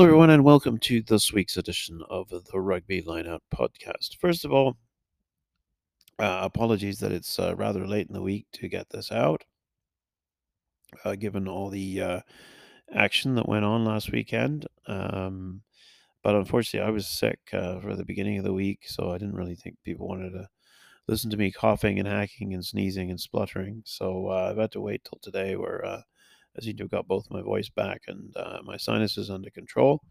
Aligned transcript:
Hello, 0.00 0.08
everyone, 0.08 0.30
and 0.30 0.44
welcome 0.44 0.78
to 0.78 1.02
this 1.02 1.30
week's 1.30 1.58
edition 1.58 2.02
of 2.08 2.30
the 2.30 2.58
Rugby 2.58 3.02
Lineout 3.02 3.40
podcast. 3.54 4.16
First 4.16 4.46
of 4.46 4.50
all, 4.50 4.78
uh, 6.18 6.40
apologies 6.42 7.00
that 7.00 7.12
it's 7.12 7.38
uh, 7.38 7.54
rather 7.54 7.86
late 7.86 8.06
in 8.06 8.14
the 8.14 8.22
week 8.22 8.46
to 8.54 8.66
get 8.66 8.88
this 8.88 9.12
out, 9.12 9.44
uh, 11.04 11.16
given 11.16 11.46
all 11.46 11.68
the 11.68 12.00
uh, 12.00 12.20
action 12.94 13.34
that 13.34 13.46
went 13.46 13.66
on 13.66 13.84
last 13.84 14.10
weekend. 14.10 14.66
Um, 14.86 15.60
but 16.22 16.34
unfortunately, 16.34 16.88
I 16.88 16.92
was 16.92 17.06
sick 17.06 17.40
uh, 17.52 17.78
for 17.80 17.94
the 17.94 18.06
beginning 18.06 18.38
of 18.38 18.44
the 18.44 18.54
week, 18.54 18.84
so 18.86 19.10
I 19.10 19.18
didn't 19.18 19.36
really 19.36 19.54
think 19.54 19.76
people 19.84 20.08
wanted 20.08 20.30
to 20.30 20.48
listen 21.08 21.28
to 21.28 21.36
me 21.36 21.52
coughing 21.52 21.98
and 21.98 22.08
hacking 22.08 22.54
and 22.54 22.64
sneezing 22.64 23.10
and 23.10 23.20
spluttering. 23.20 23.82
So 23.84 24.28
uh, 24.28 24.48
I've 24.50 24.56
had 24.56 24.72
to 24.72 24.80
wait 24.80 25.04
till 25.04 25.18
today, 25.20 25.56
where 25.56 26.02
Seem 26.58 26.76
to 26.76 26.84
have 26.84 26.90
got 26.90 27.08
both 27.08 27.30
my 27.30 27.42
voice 27.42 27.68
back 27.68 28.02
and 28.08 28.36
uh, 28.36 28.58
my 28.64 28.76
sinuses 28.76 29.30
under 29.30 29.50
control. 29.50 30.02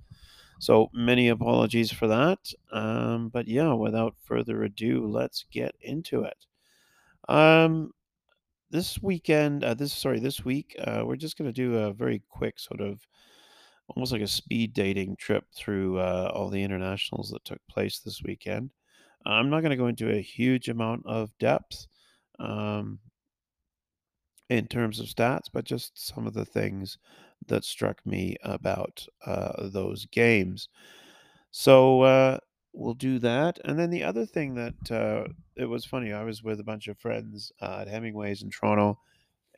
So 0.60 0.90
many 0.94 1.30
apologies 1.30 1.92
for 1.92 2.08
that. 2.08 2.40
Um, 2.72 3.30
but 3.30 3.48
yeah, 3.48 3.74
without 3.74 4.16
further 4.24 4.64
ado, 4.64 5.08
let's 5.08 5.46
get 5.52 5.76
into 5.82 6.24
it. 6.24 6.46
Um, 7.28 7.92
this 8.72 9.02
weekend, 9.02 9.64
uh, 9.64 9.74
this 9.74 9.94
sorry, 9.94 10.20
this 10.20 10.44
week, 10.44 10.76
uh, 10.84 11.04
we're 11.06 11.16
just 11.16 11.38
going 11.38 11.50
to 11.50 11.54
do 11.54 11.78
a 11.78 11.94
very 11.94 12.24
quick 12.30 12.60
sort 12.60 12.82
of 12.82 13.00
almost 13.96 14.12
like 14.12 14.22
a 14.22 14.28
speed 14.28 14.74
dating 14.74 15.16
trip 15.18 15.46
through 15.56 15.98
uh, 16.00 16.32
all 16.34 16.50
the 16.50 16.64
internationals 16.64 17.30
that 17.32 17.44
took 17.46 17.60
place 17.68 18.00
this 18.00 18.22
weekend. 18.24 18.72
I'm 19.26 19.50
not 19.50 19.62
going 19.62 19.72
to 19.72 19.78
go 19.78 19.88
into 19.88 20.12
a 20.12 20.22
huge 20.22 20.70
amount 20.70 21.06
of 21.06 21.32
depth. 21.40 21.88
Um, 22.40 23.00
in 24.50 24.68
terms 24.68 25.00
of 25.00 25.06
stats, 25.06 25.48
but 25.52 25.64
just 25.64 26.08
some 26.08 26.26
of 26.26 26.34
the 26.34 26.46
things 26.46 26.98
that 27.48 27.64
struck 27.64 28.06
me 28.06 28.36
about 28.44 29.06
uh, 29.26 29.70
those 29.70 30.06
games. 30.08 30.70
So 31.52 32.02
uh, 32.02 32.38
we'll 32.74 32.96
do 32.96 33.20
that. 33.20 33.60
And 33.64 33.78
then 33.78 33.90
the 33.90 34.04
other 34.04 34.26
thing 34.26 34.56
that 34.56 34.92
uh, 34.92 35.32
it 35.56 35.66
was 35.66 35.86
funny, 35.86 36.14
I 36.14 36.24
was 36.24 36.44
with 36.44 36.60
a 36.60 36.64
bunch 36.64 36.88
of 36.88 36.98
friends 36.98 37.52
uh, 37.62 37.80
at 37.82 37.88
Hemingway's 37.88 38.42
in 38.42 38.50
Toronto, 38.50 39.00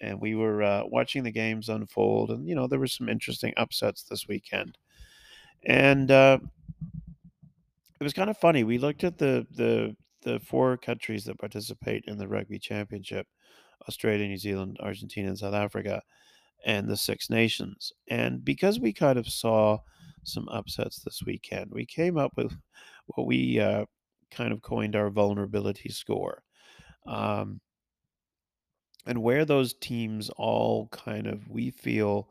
and 0.01 0.19
we 0.19 0.35
were 0.35 0.63
uh, 0.63 0.83
watching 0.85 1.23
the 1.23 1.31
games 1.31 1.69
unfold. 1.69 2.31
And, 2.31 2.47
you 2.47 2.55
know, 2.55 2.67
there 2.67 2.79
were 2.79 2.87
some 2.87 3.09
interesting 3.09 3.53
upsets 3.57 4.03
this 4.03 4.27
weekend. 4.27 4.77
And 5.65 6.09
uh, 6.11 6.39
it 7.99 8.03
was 8.03 8.13
kind 8.13 8.29
of 8.29 8.37
funny. 8.37 8.63
We 8.63 8.77
looked 8.77 9.03
at 9.03 9.17
the, 9.17 9.45
the, 9.51 9.95
the 10.23 10.39
four 10.39 10.75
countries 10.75 11.23
that 11.25 11.39
participate 11.39 12.05
in 12.07 12.17
the 12.17 12.27
rugby 12.27 12.59
championship 12.59 13.27
Australia, 13.87 14.27
New 14.27 14.37
Zealand, 14.37 14.77
Argentina, 14.79 15.29
and 15.29 15.37
South 15.37 15.53
Africa, 15.53 16.01
and 16.65 16.87
the 16.87 16.97
Six 16.97 17.29
Nations. 17.29 17.91
And 18.09 18.43
because 18.45 18.79
we 18.79 18.93
kind 18.93 19.17
of 19.17 19.27
saw 19.27 19.79
some 20.23 20.47
upsets 20.49 20.99
this 20.99 21.21
weekend, 21.25 21.71
we 21.71 21.85
came 21.85 22.17
up 22.17 22.31
with 22.37 22.55
what 23.07 23.25
we 23.25 23.59
uh, 23.59 23.85
kind 24.29 24.53
of 24.53 24.61
coined 24.61 24.95
our 24.95 25.09
vulnerability 25.09 25.89
score. 25.89 26.43
Um, 27.07 27.59
and 29.07 29.23
where 29.23 29.45
those 29.45 29.73
teams 29.73 30.29
all 30.37 30.87
kind 30.89 31.25
of, 31.25 31.49
we 31.49 31.71
feel, 31.71 32.29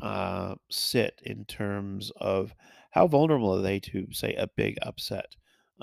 uh, 0.00 0.54
sit 0.70 1.20
in 1.24 1.44
terms 1.44 2.10
of 2.16 2.54
how 2.90 3.06
vulnerable 3.06 3.54
are 3.54 3.62
they 3.62 3.78
to, 3.80 4.06
say, 4.12 4.34
a 4.34 4.48
big 4.56 4.78
upset 4.80 5.36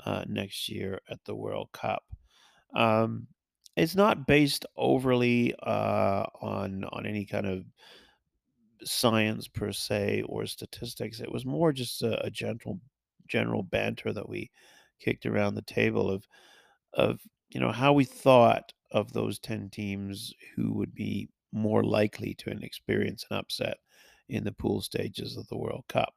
uh, 0.04 0.24
next 0.26 0.68
year 0.68 1.00
at 1.08 1.24
the 1.24 1.34
World 1.34 1.68
Cup. 1.72 2.02
Um, 2.74 3.28
it's 3.76 3.96
not 3.96 4.26
based 4.26 4.66
overly 4.76 5.54
uh, 5.62 6.24
on 6.40 6.84
on 6.84 7.06
any 7.06 7.24
kind 7.24 7.46
of 7.46 7.64
science 8.84 9.48
per 9.48 9.72
se 9.72 10.22
or 10.26 10.46
statistics. 10.46 11.20
It 11.20 11.32
was 11.32 11.46
more 11.46 11.72
just 11.72 12.02
a, 12.02 12.24
a 12.24 12.30
gentle 12.30 12.80
general 13.26 13.62
banter 13.62 14.12
that 14.12 14.28
we 14.28 14.50
kicked 15.00 15.26
around 15.26 15.54
the 15.54 15.62
table 15.62 16.10
of 16.10 16.26
of 16.92 17.20
you 17.50 17.60
know 17.60 17.72
how 17.72 17.92
we 17.92 18.04
thought 18.04 18.72
of 18.92 19.12
those 19.12 19.38
10 19.38 19.70
teams 19.70 20.32
who 20.54 20.72
would 20.72 20.94
be 20.94 21.28
more 21.52 21.82
likely 21.84 22.34
to 22.34 22.50
experience 22.50 23.24
an 23.30 23.36
upset 23.36 23.78
in 24.28 24.44
the 24.44 24.52
pool 24.52 24.80
stages 24.80 25.36
of 25.36 25.46
the 25.48 25.56
World 25.56 25.84
Cup. 25.88 26.14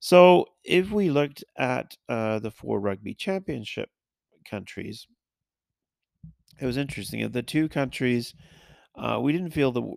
So, 0.00 0.46
if 0.64 0.90
we 0.90 1.10
looked 1.10 1.44
at 1.56 1.96
uh, 2.08 2.38
the 2.38 2.50
four 2.50 2.80
rugby 2.80 3.14
championship 3.14 3.88
countries, 4.44 5.06
it 6.60 6.66
was 6.66 6.76
interesting. 6.76 7.28
The 7.30 7.42
two 7.42 7.68
countries, 7.68 8.34
uh, 8.96 9.18
we 9.20 9.32
didn't 9.32 9.50
feel 9.50 9.72
that 9.72 9.94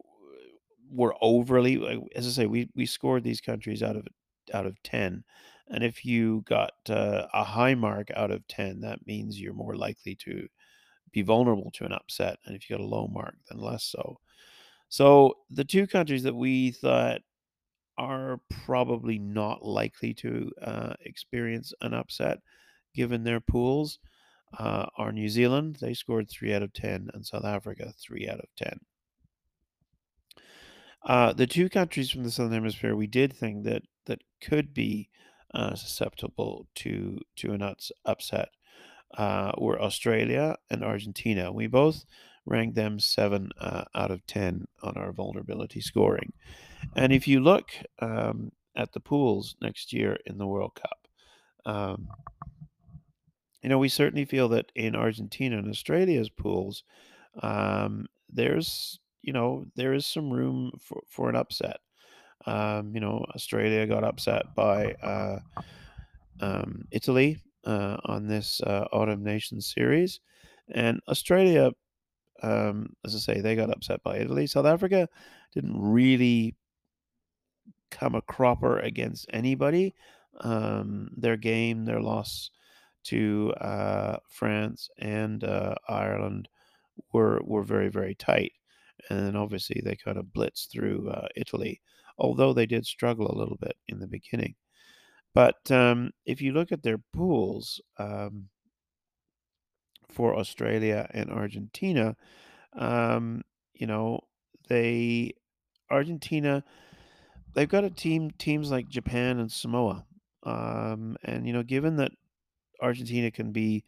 were 0.91 1.16
overly. 1.22 2.07
As 2.16 2.28
I 2.28 2.31
say, 2.31 2.45
we 2.45 2.69
we 2.75 2.85
scored 2.85 3.23
these 3.23 3.41
countries 3.41 3.84
out 3.84 3.95
of 3.95 4.07
out 4.53 4.66
of 4.66 4.81
ten, 4.84 5.23
and 5.69 5.84
if 5.84 6.06
you 6.06 6.44
got 6.47 6.73
uh, 6.90 7.28
a 7.34 7.44
high 7.44 7.75
mark 7.75 8.09
out 8.16 8.31
of 8.31 8.47
ten, 8.47 8.81
that 8.81 9.06
means 9.06 9.40
you're 9.40 9.53
more 9.53 9.75
likely 9.75 10.16
to 10.16 10.47
be 11.12 11.22
vulnerable 11.22 11.72
to 11.72 11.85
an 11.85 11.94
upset, 11.94 12.38
and 12.45 12.56
if 12.56 12.69
you 12.69 12.78
got 12.78 12.84
a 12.84 12.88
low 12.88 13.07
mark, 13.07 13.35
then 13.50 13.59
less 13.59 13.84
so. 13.84 14.19
So 14.89 15.35
the 15.50 15.66
two 15.66 15.88
countries 15.88 16.24
that 16.24 16.35
we 16.35 16.72
thought 16.72 17.22
are 17.97 18.39
probably 18.66 19.18
not 19.19 19.66
likely 19.66 20.13
to 20.13 20.51
uh, 20.62 20.94
experience 21.01 21.74
an 21.81 21.94
upset, 21.94 22.39
given 22.94 23.24
their 23.24 23.39
pools 23.39 24.00
uh, 24.57 24.85
are 24.97 25.11
New 25.11 25.29
Zealand. 25.29 25.77
They 25.81 25.93
scored 25.93 26.29
3 26.29 26.53
out 26.53 26.63
of 26.63 26.73
10, 26.73 27.09
and 27.13 27.25
South 27.25 27.45
Africa 27.45 27.93
3 27.99 28.29
out 28.29 28.39
of 28.39 28.49
10. 28.57 28.79
Uh, 31.05 31.33
the 31.33 31.47
two 31.47 31.69
countries 31.69 32.09
from 32.09 32.23
the 32.23 32.31
Southern 32.31 32.53
Hemisphere 32.53 32.95
we 32.95 33.07
did 33.07 33.33
think 33.33 33.63
that 33.63 33.83
that 34.05 34.21
could 34.41 34.73
be 34.73 35.09
uh, 35.53 35.73
susceptible 35.75 36.67
to 36.75 37.19
to 37.37 37.53
an 37.53 37.75
upset 38.05 38.49
uh, 39.17 39.53
were 39.57 39.81
Australia 39.81 40.57
and 40.69 40.83
Argentina. 40.83 41.51
We 41.51 41.67
both 41.67 42.03
ranked 42.45 42.75
them 42.75 42.99
seven 42.99 43.51
uh, 43.59 43.85
out 43.95 44.11
of 44.11 44.25
ten 44.27 44.67
on 44.83 44.97
our 44.97 45.13
vulnerability 45.13 45.79
scoring. 45.79 46.33
And 46.95 47.13
if 47.13 47.27
you 47.27 47.39
look 47.39 47.71
um, 47.99 48.51
at 48.75 48.91
the 48.91 48.99
pools 48.99 49.55
next 49.61 49.93
year 49.93 50.17
in 50.25 50.37
the 50.37 50.47
World 50.47 50.75
Cup, 50.75 51.07
um, 51.65 52.07
you 53.62 53.69
know, 53.69 53.78
we 53.78 53.90
certainly 53.90 54.25
feel 54.25 54.50
that 54.50 54.72
in 54.75 54.95
Argentina 54.95 55.57
and 55.57 55.69
Australia's 55.69 56.29
pools, 56.29 56.84
um, 57.41 58.07
there's 58.29 59.00
you 59.22 59.34
know 59.34 59.66
there 59.75 59.94
is 59.94 60.06
some 60.06 60.29
room 60.29 60.72
for, 60.79 61.01
for 61.07 61.29
an 61.29 61.35
upset. 61.35 61.78
Um, 62.45 62.94
you 62.94 63.01
know, 63.01 63.25
Australia 63.35 63.85
got 63.88 64.03
upset 64.03 64.56
by 64.56 64.94
uh, 65.03 65.40
um, 66.40 66.85
Italy 66.91 67.41
uh, 67.66 67.97
on 68.06 68.28
this 68.28 68.62
uh, 68.62 68.85
Autumn 68.94 69.23
Nations 69.23 69.74
series, 69.74 70.19
and 70.74 71.01
Australia, 71.07 71.72
um, 72.44 72.95
as 73.06 73.16
I 73.16 73.19
say, 73.19 73.41
they 73.41 73.56
got 73.56 73.72
upset 73.72 74.03
by 74.03 74.18
Italy. 74.18 74.47
South 74.47 74.66
Africa 74.66 75.09
didn't 75.53 75.79
really 75.79 76.56
come 77.89 78.16
a 78.16 78.22
cropper 78.22 78.79
against 78.79 79.25
anybody. 79.34 79.95
Um, 80.41 81.09
their 81.18 81.38
game, 81.38 81.85
their 81.85 82.00
loss 82.00 82.51
to 83.07 83.53
uh, 83.62 84.18
France 84.29 84.90
and 85.00 85.44
uh, 85.44 85.75
Ireland 85.88 86.50
were 87.13 87.40
were 87.44 87.63
very 87.63 87.90
very 87.90 88.16
tight, 88.16 88.53
and 89.09 89.38
obviously 89.38 89.81
they 89.84 89.95
kind 89.95 90.18
of 90.18 90.25
blitzed 90.25 90.72
through 90.72 91.09
uh, 91.09 91.28
Italy, 91.35 91.81
although 92.18 92.53
they 92.53 92.66
did 92.66 92.85
struggle 92.85 93.31
a 93.31 93.38
little 93.38 93.57
bit 93.57 93.75
in 93.88 94.00
the 94.00 94.07
beginning. 94.07 94.56
But 95.34 95.69
um, 95.72 96.12
if 96.25 96.41
you 96.41 96.51
look 96.51 96.72
at 96.72 96.84
their 96.84 96.97
pools 97.13 97.81
um, 97.97 98.50
for 100.09 100.35
Australia 100.35 101.07
and 101.12 101.29
Argentina, 101.29 102.16
um, 102.78 103.44
you 103.74 103.88
know 103.88 104.22
they 104.68 105.33
Argentina 105.89 106.63
they've 107.53 107.69
got 107.69 107.83
a 107.83 107.89
team 107.89 108.31
teams 108.38 108.69
like 108.69 108.88
Japan 108.88 109.39
and 109.39 109.51
Samoa. 109.51 110.06
Um, 110.44 111.18
and 111.24 111.45
you 111.48 111.53
know, 111.53 111.63
given 111.63 111.98
that 111.98 112.12
Argentina 112.81 113.31
can 113.31 113.51
be, 113.51 113.83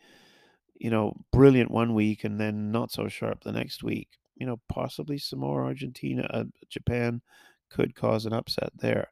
you 0.76 0.90
know, 0.90 1.16
brilliant 1.32 1.72
one 1.72 1.94
week 1.94 2.24
and 2.24 2.40
then 2.40 2.72
not 2.72 2.92
so 2.92 3.08
sharp 3.08 3.44
the 3.44 3.52
next 3.52 3.84
week. 3.84 4.10
You 4.36 4.46
know, 4.46 4.60
possibly 4.70 5.18
some 5.18 5.40
more 5.40 5.66
Argentina, 5.66 6.28
uh, 6.32 6.46
Japan 6.70 7.22
could 7.70 7.96
cause 7.96 8.26
an 8.26 8.34
upset 8.34 8.72
there. 8.76 9.10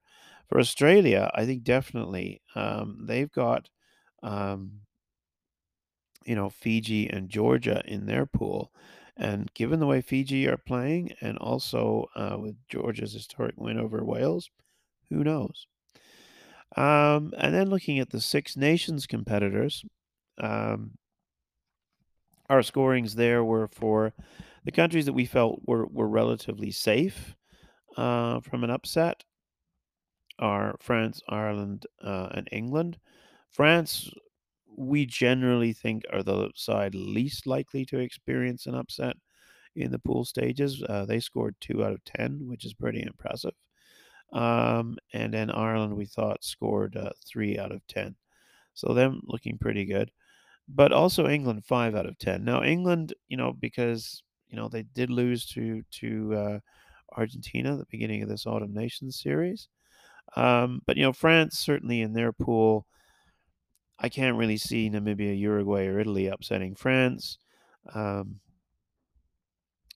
For 0.48 0.60
Australia, 0.60 1.30
I 1.36 1.46
think 1.46 1.64
definitely 1.64 2.42
um, 2.56 3.06
they've 3.06 3.32
got, 3.32 3.70
um, 4.24 4.72
you 6.26 6.36
know, 6.36 6.50
Fiji 6.50 7.10
and 7.10 7.30
Georgia 7.30 7.82
in 7.86 8.06
their 8.06 8.26
pool. 8.26 8.72
And 9.18 9.52
given 9.54 9.80
the 9.80 9.88
way 9.88 10.02
Fiji 10.02 10.48
are 10.48 10.58
playing, 10.58 11.12
and 11.22 11.38
also 11.40 12.06
uh, 12.16 12.38
with 12.40 12.56
Georgia's 12.70 13.14
historic 13.14 13.56
win 13.58 13.80
over 13.80 14.06
Wales, 14.06 14.50
who 15.10 15.24
knows? 15.24 15.68
Um, 16.76 17.34
and 17.38 17.54
then 17.54 17.70
looking 17.70 18.00
at 18.00 18.10
the 18.10 18.22
Six 18.22 18.58
Nations 18.58 19.08
competitors, 19.08 19.84
um, 20.40 20.92
our 22.50 22.62
scorings 22.62 23.16
there 23.16 23.44
were 23.44 23.68
for 23.68 24.14
the 24.64 24.72
countries 24.72 25.06
that 25.06 25.14
we 25.14 25.26
felt 25.26 25.62
were, 25.66 25.88
were 25.88 26.08
relatively 26.08 26.72
safe 26.72 27.36
uh, 27.96 28.40
from 28.42 28.64
an 28.64 28.70
upset. 28.70 29.24
are 30.40 30.76
France, 30.80 31.22
Ireland, 31.30 31.86
uh, 32.04 32.30
and 32.32 32.48
England. 32.52 33.00
France, 33.50 34.10
we 34.78 35.06
generally 35.06 35.74
think 35.74 36.04
are 36.14 36.22
the 36.22 36.52
side 36.56 36.94
least 36.94 37.48
likely 37.48 37.86
to 37.86 38.00
experience 38.00 38.68
an 38.68 38.76
upset 38.76 39.16
in 39.76 39.92
the 39.92 40.00
pool 40.00 40.26
stages. 40.26 40.84
Uh, 40.88 41.06
they 41.06 41.20
scored 41.20 41.56
two 41.60 41.84
out 41.84 41.94
of 41.94 42.04
10, 42.04 42.48
which 42.48 42.66
is 42.66 42.74
pretty 42.74 43.02
impressive. 43.02 43.54
Um, 44.34 44.98
and 45.14 45.34
then 45.34 45.50
Ireland, 45.52 45.96
we 45.96 46.06
thought, 46.06 46.44
scored 46.44 46.96
uh, 46.96 47.12
three 47.26 47.58
out 47.58 47.72
of 47.72 47.86
10. 47.88 48.16
So 48.74 48.94
them 48.94 49.22
looking 49.26 49.58
pretty 49.58 49.86
good. 49.86 50.12
But 50.68 50.92
also 50.92 51.28
England, 51.28 51.66
five 51.66 51.96
out 51.96 52.06
of 52.06 52.18
10. 52.18 52.44
Now, 52.44 52.64
England, 52.64 53.14
you 53.30 53.38
know, 53.38 53.54
because, 53.54 54.22
you 54.50 54.58
know, 54.58 54.68
they 54.68 54.84
did 54.84 55.10
lose 55.10 55.46
to, 55.48 55.82
to 55.92 56.36
uh, 56.36 56.60
Argentina 57.16 57.74
at 57.74 57.80
the 57.80 57.88
beginning 57.90 58.22
of 58.22 58.30
this 58.30 58.46
Autumn 58.46 58.74
Nations 58.74 59.22
series. 59.22 59.70
Um, 60.36 60.82
but, 60.86 60.98
you 60.98 61.04
know, 61.04 61.14
France, 61.14 61.58
certainly 61.58 62.02
in 62.02 62.14
their 62.14 62.34
pool, 62.34 62.86
I 64.00 64.10
can't 64.10 64.38
really 64.38 64.58
see 64.58 64.90
Namibia, 64.90 65.40
Uruguay, 65.40 65.88
or 65.88 66.00
Italy 66.00 66.28
upsetting 66.28 66.76
France. 66.76 67.38
Um, 67.94 68.42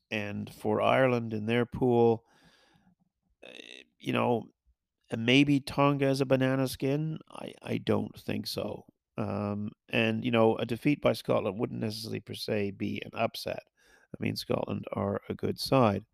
and 0.09 0.53
for 0.53 0.81
Ireland 0.81 1.33
in 1.33 1.45
their 1.45 1.65
pool, 1.65 2.23
eh, 3.43 3.83
you 4.01 4.13
know, 4.13 4.45
maybe 5.15 5.59
Tonga 5.59 6.05
as 6.05 6.21
a 6.21 6.25
banana 6.25 6.67
skin. 6.67 7.19
I, 7.31 7.53
I 7.63 7.77
don't 7.77 8.17
think 8.19 8.47
so. 8.47 8.85
Um, 9.17 9.71
and 9.89 10.23
you 10.23 10.31
know, 10.31 10.55
a 10.57 10.65
defeat 10.65 11.01
by 11.01 11.13
Scotland 11.13 11.59
wouldn't 11.59 11.81
necessarily 11.81 12.21
per 12.21 12.33
se 12.33 12.71
be 12.71 13.01
an 13.05 13.11
upset. 13.13 13.63
I 14.13 14.23
mean, 14.23 14.35
Scotland 14.35 14.85
are 14.93 15.21
a 15.29 15.33
good 15.33 15.59
side. 15.59 16.05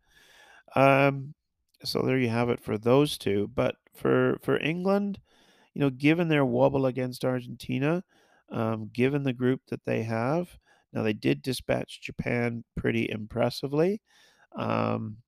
Um, 0.76 1.34
so 1.84 2.02
there 2.02 2.18
you 2.18 2.28
have 2.28 2.50
it 2.50 2.60
for 2.60 2.78
those 2.78 3.18
two. 3.18 3.48
But 3.54 3.76
for 3.94 4.38
for 4.42 4.60
England, 4.60 5.20
you 5.74 5.80
know, 5.80 5.90
given 5.90 6.28
their 6.28 6.44
wobble 6.44 6.86
against 6.86 7.24
Argentina, 7.24 8.02
um, 8.50 8.90
given 8.92 9.22
the 9.22 9.32
group 9.32 9.62
that 9.68 9.84
they 9.84 10.02
have, 10.02 10.58
now 10.92 11.02
they 11.02 11.12
did 11.12 11.42
dispatch 11.42 12.00
Japan 12.00 12.64
pretty 12.76 13.08
impressively, 13.10 14.00
um, 14.56 15.18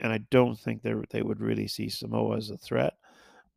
and 0.00 0.12
I 0.12 0.18
don't 0.30 0.58
think 0.58 0.82
they 0.82 0.94
they 1.10 1.22
would 1.22 1.40
really 1.40 1.68
see 1.68 1.88
Samoa 1.88 2.36
as 2.36 2.50
a 2.50 2.58
threat. 2.58 2.94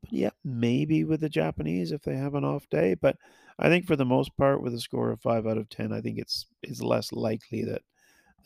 But 0.02 0.14
yeah, 0.14 0.30
maybe 0.44 1.04
with 1.04 1.22
the 1.22 1.30
Japanese 1.30 1.92
if 1.92 2.02
they 2.04 2.16
have 2.16 2.36
an 2.36 2.46
off 2.46 2.70
day. 2.70 2.96
But 2.96 3.18
I 3.58 3.68
think 3.68 3.86
for 3.86 3.96
the 3.96 4.06
most 4.06 4.36
part, 4.38 4.62
with 4.62 4.74
a 4.74 4.80
score 4.80 5.12
of 5.12 5.22
five 5.22 5.46
out 5.46 5.58
of 5.58 5.70
ten, 5.70 5.92
I 5.92 6.02
think 6.02 6.18
it's 6.18 6.46
it's 6.64 6.82
less 6.82 7.12
likely 7.12 7.64
that 7.66 7.82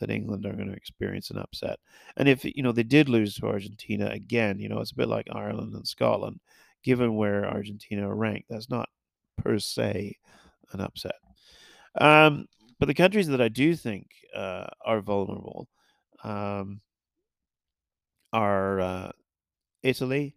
that 0.00 0.10
England 0.10 0.44
are 0.44 0.52
going 0.52 0.68
to 0.68 0.76
experience 0.76 1.30
an 1.30 1.38
upset. 1.38 1.78
And 2.16 2.28
if 2.28 2.44
you 2.44 2.62
know 2.62 2.72
they 2.72 2.82
did 2.82 3.08
lose 3.08 3.36
to 3.36 3.46
Argentina 3.46 4.08
again, 4.10 4.58
you 4.58 4.68
know 4.68 4.80
it's 4.80 4.92
a 4.92 4.96
bit 4.96 5.08
like 5.08 5.28
Ireland 5.32 5.74
and 5.74 5.86
Scotland. 5.86 6.40
Given 6.82 7.16
where 7.16 7.46
Argentina 7.46 8.08
are 8.10 8.14
ranked, 8.14 8.48
that's 8.50 8.68
not 8.68 8.88
per 9.38 9.58
se 9.58 10.18
an 10.72 10.80
upset. 10.80 11.14
Um, 11.98 12.46
but 12.78 12.86
the 12.86 12.94
countries 12.94 13.28
that 13.28 13.40
I 13.40 13.48
do 13.48 13.74
think 13.74 14.08
uh, 14.34 14.66
are 14.84 15.00
vulnerable 15.00 15.68
um, 16.24 16.80
are 18.34 18.80
uh, 18.80 19.12
Italy 19.84 20.34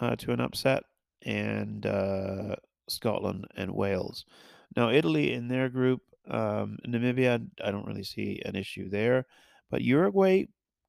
uh, 0.00 0.14
to 0.16 0.32
an 0.32 0.40
upset 0.40 0.84
and 1.22 1.84
uh, 1.84 2.54
Scotland 2.88 3.46
and 3.56 3.74
Wales. 3.74 4.24
Now, 4.76 4.90
Italy 4.90 5.32
in 5.32 5.48
their 5.48 5.68
group, 5.68 6.00
um, 6.30 6.78
Namibia, 6.86 7.44
I 7.64 7.70
don't 7.72 7.86
really 7.86 8.04
see 8.04 8.40
an 8.44 8.54
issue 8.54 8.88
there, 8.88 9.26
but 9.70 9.82
Uruguay 9.82 10.46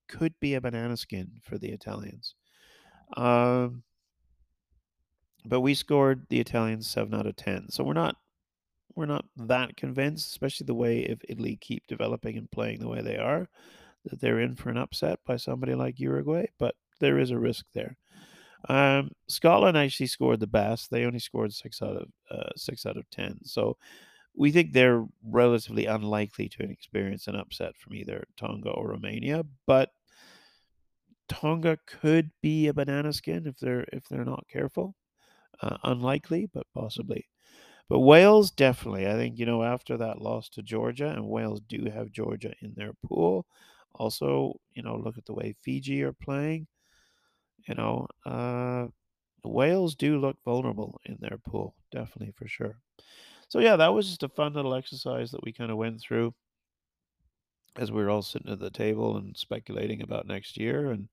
could 0.07 0.33
be 0.39 0.53
a 0.53 0.61
banana 0.61 0.95
skin 0.95 1.31
for 1.41 1.57
the 1.57 1.71
Italians. 1.71 2.35
Um, 3.17 3.81
but 5.45 5.61
we 5.61 5.73
scored 5.73 6.27
the 6.29 6.39
Italians 6.39 6.87
seven 6.87 7.15
out 7.15 7.25
of 7.25 7.35
ten, 7.35 7.69
so 7.69 7.83
we're 7.83 7.93
not 7.93 8.15
we're 8.95 9.07
not 9.07 9.25
that 9.37 9.75
convinced, 9.75 10.29
especially 10.29 10.65
the 10.65 10.75
way 10.75 10.99
if 10.99 11.19
Italy 11.27 11.57
keep 11.59 11.87
developing 11.87 12.37
and 12.37 12.49
playing 12.51 12.79
the 12.79 12.87
way 12.87 13.01
they 13.01 13.17
are, 13.17 13.49
that 14.05 14.19
they're 14.19 14.39
in 14.39 14.55
for 14.55 14.69
an 14.69 14.77
upset 14.77 15.19
by 15.25 15.37
somebody 15.37 15.75
like 15.75 15.99
Uruguay. 15.99 16.47
But 16.57 16.75
there 16.99 17.19
is 17.19 17.31
a 17.31 17.39
risk 17.39 17.65
there. 17.73 17.97
Um, 18.69 19.11
Scotland 19.27 19.77
actually 19.77 20.07
scored 20.07 20.39
the 20.39 20.47
best. 20.47 20.89
They 20.89 21.05
only 21.05 21.19
scored 21.19 21.53
six 21.53 21.81
out 21.81 21.97
of 21.97 22.07
uh, 22.31 22.49
six 22.55 22.85
out 22.85 22.97
of 22.97 23.09
ten. 23.09 23.39
So 23.43 23.77
we 24.35 24.51
think 24.51 24.73
they're 24.73 25.05
relatively 25.23 25.85
unlikely 25.85 26.49
to 26.49 26.63
experience 26.63 27.27
an 27.27 27.35
upset 27.35 27.77
from 27.77 27.93
either 27.93 28.25
Tonga 28.37 28.69
or 28.69 28.89
Romania. 28.89 29.43
But 29.67 29.91
Tonga 31.27 31.77
could 31.85 32.31
be 32.41 32.67
a 32.67 32.73
banana 32.73 33.13
skin 33.13 33.47
if 33.47 33.57
they're 33.57 33.85
if 33.91 34.07
they're 34.07 34.25
not 34.25 34.47
careful. 34.47 34.95
Uh, 35.61 35.77
unlikely, 35.83 36.49
but 36.53 36.65
possibly. 36.73 37.27
But 37.89 37.99
Wales 37.99 38.49
definitely. 38.49 39.07
I 39.07 39.13
think 39.13 39.37
you 39.37 39.45
know 39.45 39.63
after 39.63 39.97
that 39.97 40.21
loss 40.21 40.49
to 40.49 40.63
Georgia, 40.63 41.09
and 41.09 41.27
Wales 41.27 41.61
do 41.67 41.85
have 41.93 42.11
Georgia 42.11 42.53
in 42.61 42.73
their 42.75 42.93
pool. 43.05 43.45
Also, 43.95 44.59
you 44.73 44.83
know, 44.83 44.95
look 44.95 45.17
at 45.17 45.25
the 45.25 45.33
way 45.33 45.55
Fiji 45.61 46.03
are 46.03 46.13
playing. 46.13 46.67
You 47.67 47.75
know, 47.75 48.07
uh, 48.25 48.87
Wales 49.43 49.95
do 49.95 50.19
look 50.19 50.37
vulnerable 50.43 50.99
in 51.05 51.17
their 51.19 51.37
pool, 51.37 51.75
definitely 51.91 52.33
for 52.35 52.47
sure. 52.47 52.77
So 53.49 53.59
yeah, 53.59 53.75
that 53.75 53.93
was 53.93 54.07
just 54.07 54.23
a 54.23 54.29
fun 54.29 54.53
little 54.53 54.73
exercise 54.73 55.31
that 55.31 55.43
we 55.43 55.53
kind 55.53 55.71
of 55.71 55.77
went 55.77 56.01
through 56.01 56.33
as 57.75 57.91
we 57.91 58.03
were 58.03 58.09
all 58.09 58.21
sitting 58.21 58.51
at 58.51 58.59
the 58.59 58.69
table 58.69 59.17
and 59.17 59.35
speculating 59.35 60.01
about 60.01 60.27
next 60.27 60.57
year. 60.57 60.91
And 60.91 61.09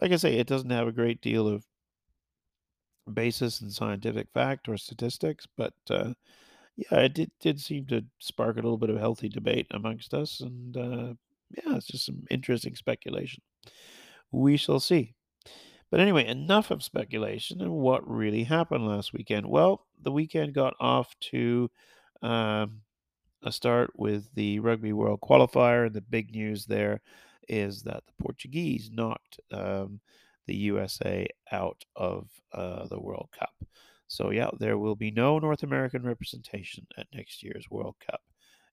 like 0.00 0.12
I 0.12 0.16
say, 0.16 0.36
it 0.36 0.46
doesn't 0.46 0.70
have 0.70 0.88
a 0.88 0.92
great 0.92 1.20
deal 1.20 1.46
of 1.48 1.64
basis 3.12 3.60
in 3.60 3.70
scientific 3.70 4.28
fact 4.32 4.68
or 4.68 4.76
statistics, 4.76 5.46
but 5.56 5.74
uh, 5.90 6.14
yeah, 6.76 7.00
it 7.00 7.14
did, 7.14 7.30
did 7.40 7.60
seem 7.60 7.86
to 7.86 8.04
spark 8.18 8.56
a 8.56 8.62
little 8.62 8.78
bit 8.78 8.90
of 8.90 8.98
healthy 8.98 9.28
debate 9.28 9.66
amongst 9.72 10.14
us. 10.14 10.40
And 10.40 10.76
uh, 10.76 11.14
yeah, 11.56 11.76
it's 11.76 11.86
just 11.86 12.06
some 12.06 12.24
interesting 12.30 12.74
speculation. 12.74 13.42
We 14.30 14.56
shall 14.56 14.80
see. 14.80 15.14
But 15.90 16.00
anyway, 16.00 16.26
enough 16.26 16.70
of 16.70 16.82
speculation 16.82 17.60
and 17.60 17.72
what 17.72 18.08
really 18.08 18.44
happened 18.44 18.86
last 18.86 19.12
weekend. 19.12 19.46
Well, 19.46 19.86
the 20.00 20.10
weekend 20.12 20.54
got 20.54 20.74
off 20.80 21.14
to 21.30 21.70
um, 22.22 22.80
a 23.42 23.52
start 23.52 23.90
with 23.94 24.32
the 24.34 24.58
Rugby 24.60 24.94
World 24.94 25.20
Qualifier, 25.20 25.86
and 25.86 25.94
the 25.94 26.00
big 26.00 26.32
news 26.32 26.64
there 26.64 27.02
is 27.48 27.82
that 27.82 28.04
the 28.06 28.24
Portuguese 28.24 28.90
knocked 28.90 29.38
um, 29.50 30.00
the 30.46 30.54
USA 30.54 31.26
out 31.50 31.84
of 31.94 32.28
uh, 32.54 32.86
the 32.86 33.00
World 33.00 33.28
Cup. 33.38 33.52
So, 34.08 34.30
yeah, 34.30 34.50
there 34.58 34.78
will 34.78 34.96
be 34.96 35.10
no 35.10 35.38
North 35.38 35.62
American 35.62 36.04
representation 36.04 36.86
at 36.96 37.06
next 37.14 37.42
year's 37.42 37.70
World 37.70 37.96
Cup 38.10 38.22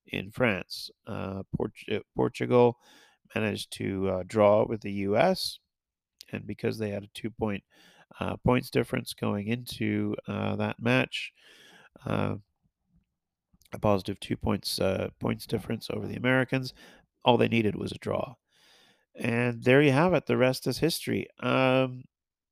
in 0.09 0.31
France. 0.31 0.91
Uh, 1.07 1.43
Port- 1.55 2.03
Portugal 2.15 2.77
managed 3.35 3.71
to 3.73 4.09
uh, 4.09 4.23
draw 4.27 4.65
with 4.65 4.81
the 4.81 4.91
US 4.93 5.59
and 6.31 6.45
because 6.45 6.77
they 6.77 6.89
had 6.89 7.03
a 7.03 7.09
two 7.13 7.29
point 7.29 7.63
uh, 8.19 8.37
points 8.37 8.69
difference 8.69 9.13
going 9.13 9.47
into 9.47 10.15
uh, 10.27 10.55
that 10.55 10.79
match, 10.79 11.31
uh, 12.05 12.35
a 13.71 13.79
positive 13.79 14.19
two 14.19 14.37
points 14.37 14.79
uh, 14.79 15.09
points 15.19 15.45
difference 15.45 15.89
over 15.89 16.07
the 16.07 16.15
Americans, 16.15 16.73
all 17.23 17.37
they 17.37 17.47
needed 17.47 17.75
was 17.75 17.91
a 17.91 17.97
draw, 17.97 18.35
and 19.15 19.63
there 19.63 19.81
you 19.81 19.91
have 19.91 20.13
it. 20.13 20.25
The 20.25 20.37
rest 20.37 20.67
is 20.67 20.79
history. 20.79 21.27
Um, 21.39 22.05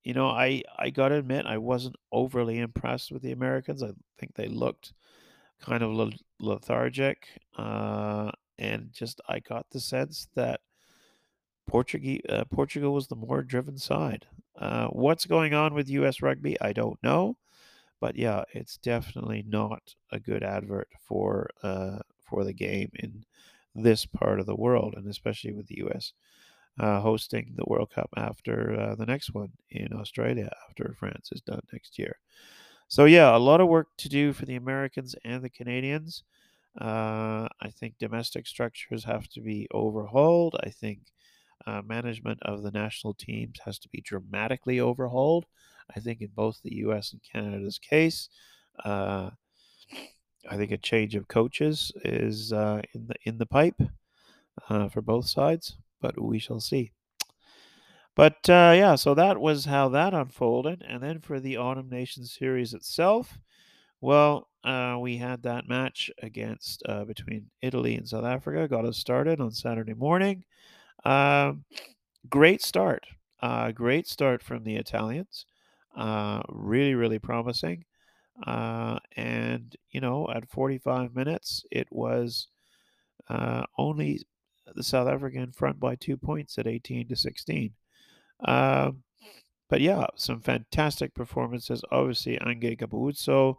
you 0.04 0.14
know, 0.14 0.28
I 0.30 0.64
I 0.78 0.90
gotta 0.92 1.16
admit 1.16 1.46
I 1.46 1.58
wasn't 1.58 1.96
overly 2.12 2.60
impressed 2.60 3.12
with 3.12 3.22
the 3.24 3.32
Americans. 3.32 3.84
I 3.84 3.94
think 4.20 4.36
they 4.36 4.48
looked 4.48 4.94
kind 5.62 5.84
of 5.84 6.14
lethargic, 6.40 7.28
uh, 7.58 8.32
and 8.58 8.90
just 8.94 9.22
I 9.28 9.40
got 9.40 9.68
the 9.72 9.80
sense 9.80 10.28
that 10.36 10.62
Portuguese, 11.68 12.22
uh, 12.30 12.46
Portugal 12.46 12.94
was 12.94 13.08
the 13.08 13.16
more 13.16 13.44
driven 13.44 13.78
side. 13.78 14.26
Uh, 14.58 14.88
what's 14.88 15.26
going 15.26 15.54
on 15.54 15.74
with 15.74 15.90
U.S. 15.90 16.22
rugby? 16.22 16.60
I 16.62 16.74
don't 16.74 17.02
know, 17.04 17.38
but 18.00 18.16
yeah, 18.16 18.44
it's 18.54 18.78
definitely 18.78 19.44
not 19.48 19.96
a 20.12 20.20
good 20.20 20.44
advert 20.44 20.90
for 21.00 21.50
uh, 21.62 22.00
for 22.24 22.44
the 22.44 22.54
game 22.54 22.92
in 22.96 23.26
this 23.76 24.06
part 24.06 24.40
of 24.40 24.46
the 24.46 24.56
world, 24.56 24.96
and 24.98 25.08
especially 25.08 25.54
with 25.54 25.68
the 25.68 25.78
U.S. 25.80 26.14
Uh, 26.80 27.00
hosting 27.02 27.54
the 27.56 27.66
World 27.68 27.92
Cup 27.94 28.10
after 28.16 28.80
uh, 28.80 28.96
the 28.96 29.06
next 29.06 29.34
one 29.34 29.52
in 29.70 29.94
Australia 29.94 30.50
after 30.70 30.96
France 30.98 31.30
is 31.32 31.42
done 31.42 31.62
next 31.74 31.98
year. 32.00 32.18
So 32.88 33.06
yeah, 33.06 33.36
a 33.36 33.38
lot 33.40 33.62
of 33.62 33.68
work 33.68 33.90
to 33.98 34.10
do 34.10 34.34
for 34.34 34.46
the 34.46 34.56
Americans 34.56 35.16
and 35.24 35.44
the 35.44 35.50
Canadians. 35.50 36.24
Uh, 36.80 37.48
I 37.62 37.70
think 37.72 37.98
domestic 37.98 38.48
structures 38.48 39.04
have 39.06 39.28
to 39.30 39.42
be 39.42 39.68
overhauled. 39.74 40.56
I 40.64 40.70
think 40.70 41.00
uh, 41.68 41.82
management 41.84 42.40
of 42.44 42.64
the 42.64 42.72
national 42.72 43.16
teams 43.16 43.60
has 43.66 43.80
to 43.80 43.90
be 43.90 44.02
dramatically 44.02 44.80
overhauled. 44.80 45.46
I 45.96 46.00
think 46.00 46.22
in 46.22 46.30
both 46.36 46.62
the 46.64 46.76
U.S. 46.78 47.14
and 47.14 47.22
Canada's 47.24 47.80
case, 47.80 48.30
uh, 48.86 49.32
I 50.50 50.58
think 50.58 50.72
a 50.72 50.78
change 50.78 51.16
of 51.16 51.28
coaches 51.30 51.92
is 52.04 52.52
uh, 52.52 52.82
in 52.94 53.08
the 53.08 53.16
in 53.24 53.38
the 53.38 53.46
pipe 53.46 53.80
uh, 54.70 54.90
for 54.90 55.02
both 55.02 55.28
sides, 55.28 55.78
but 56.02 56.22
we 56.22 56.40
shall 56.40 56.60
see. 56.62 56.94
But 58.18 58.50
uh, 58.50 58.74
yeah, 58.76 58.96
so 58.96 59.14
that 59.14 59.40
was 59.40 59.66
how 59.66 59.90
that 59.90 60.16
unfolded. 60.16 60.84
And 60.90 61.04
then 61.04 61.20
for 61.20 61.40
the 61.40 61.58
Autumn 61.58 61.88
Nations 61.88 62.34
series 62.34 62.74
itself, 62.74 63.38
well, 64.02 64.48
uh, 64.64 64.98
we 65.00 65.18
had 65.18 65.44
that 65.44 65.68
match 65.68 66.10
against 66.24 66.82
uh, 66.90 67.06
between 67.06 67.52
Italy 67.62 67.94
and 67.94 68.10
South 68.10 68.26
Africa. 68.26 68.68
Got 68.68 68.86
us 68.86 68.98
started 68.98 69.40
on 69.40 69.52
Saturday 69.52 69.94
morning. 69.94 70.46
Um, 71.06 71.64
great 72.28 72.64
start. 72.64 73.06
Uh, 73.40 73.72
great 73.72 74.08
start 74.08 74.42
from 74.42 74.64
the 74.64 74.78
Italians. 74.78 75.46
Uh, 75.96 76.42
really, 76.50 76.96
really 76.96 77.20
promising. 77.20 77.86
Uh, 78.48 78.98
and 79.16 79.76
you 79.92 80.02
know, 80.02 80.28
at 80.34 80.50
45 80.50 81.16
minutes, 81.16 81.64
it 81.72 81.88
was 81.92 82.48
only 83.78 84.26
the 84.74 84.82
South 84.82 85.08
African 85.08 85.52
front 85.52 85.80
by 85.80 85.94
two 85.94 86.18
points 86.18 86.58
at 86.58 86.66
18 86.66 87.10
to 87.10 87.16
16. 87.16 87.74
Um, 88.46 89.04
but 89.70 89.82
yeah, 89.82 90.06
some 90.16 90.40
fantastic 90.40 91.14
performances. 91.14 91.84
Obviously, 91.92 92.40
Ange 92.46 92.78
Capuozzo, 92.78 93.56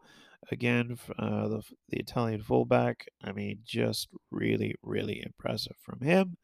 again, 0.51 0.97
uh, 1.19 1.49
the, 1.49 1.63
the 1.91 1.99
Italian 1.99 2.43
fullback. 2.43 3.07
I 3.23 3.33
mean, 3.33 3.59
just 3.65 4.09
really, 4.31 4.75
really 4.83 5.23
impressive 5.25 5.77
from 5.83 6.01
him. 6.01 6.37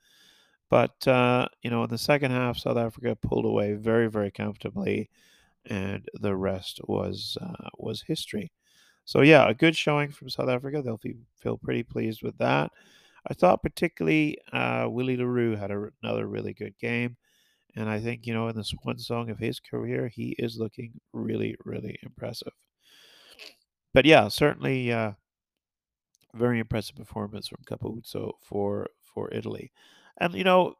But, 0.70 1.06
uh, 1.06 1.46
you 1.62 1.70
know, 1.70 1.84
in 1.84 1.90
the 1.90 1.98
second 1.98 2.32
half, 2.32 2.58
South 2.58 2.76
Africa 2.76 3.16
pulled 3.16 3.44
away 3.44 3.74
very, 3.74 4.08
very 4.10 4.30
comfortably, 4.30 5.08
and 5.66 6.06
the 6.14 6.34
rest 6.34 6.80
was 6.84 7.38
uh, 7.40 7.68
was 7.78 8.02
history. 8.02 8.50
So, 9.04 9.20
yeah, 9.20 9.48
a 9.48 9.54
good 9.54 9.76
showing 9.76 10.10
from 10.10 10.30
South 10.30 10.48
Africa. 10.48 10.82
They'll 10.82 10.96
be, 10.96 11.16
feel 11.38 11.58
pretty 11.58 11.82
pleased 11.82 12.22
with 12.22 12.36
that. 12.38 12.72
I 13.30 13.34
thought 13.34 13.62
particularly 13.62 14.38
uh, 14.52 14.86
Willie 14.90 15.16
le 15.16 15.26
Roux 15.26 15.56
had 15.56 15.70
a, 15.70 15.88
another 16.02 16.26
really 16.26 16.54
good 16.54 16.76
game. 16.78 17.16
And 17.76 17.88
I 17.88 17.98
think, 17.98 18.26
you 18.26 18.34
know, 18.34 18.48
in 18.48 18.56
this 18.56 18.72
one 18.82 18.98
song 18.98 19.30
of 19.30 19.38
his 19.38 19.58
career, 19.58 20.08
he 20.08 20.36
is 20.38 20.58
looking 20.58 20.92
really, 21.12 21.56
really 21.64 21.98
impressive. 22.02 22.52
But 23.92 24.04
yeah, 24.04 24.28
certainly 24.28 24.92
uh, 24.92 25.12
very 26.34 26.58
impressive 26.60 26.96
performance 26.96 27.48
from 27.48 27.64
Capuozzo 27.64 28.32
for 28.42 28.88
for 29.02 29.32
Italy. 29.32 29.72
And, 30.18 30.34
you 30.34 30.44
know, 30.44 30.74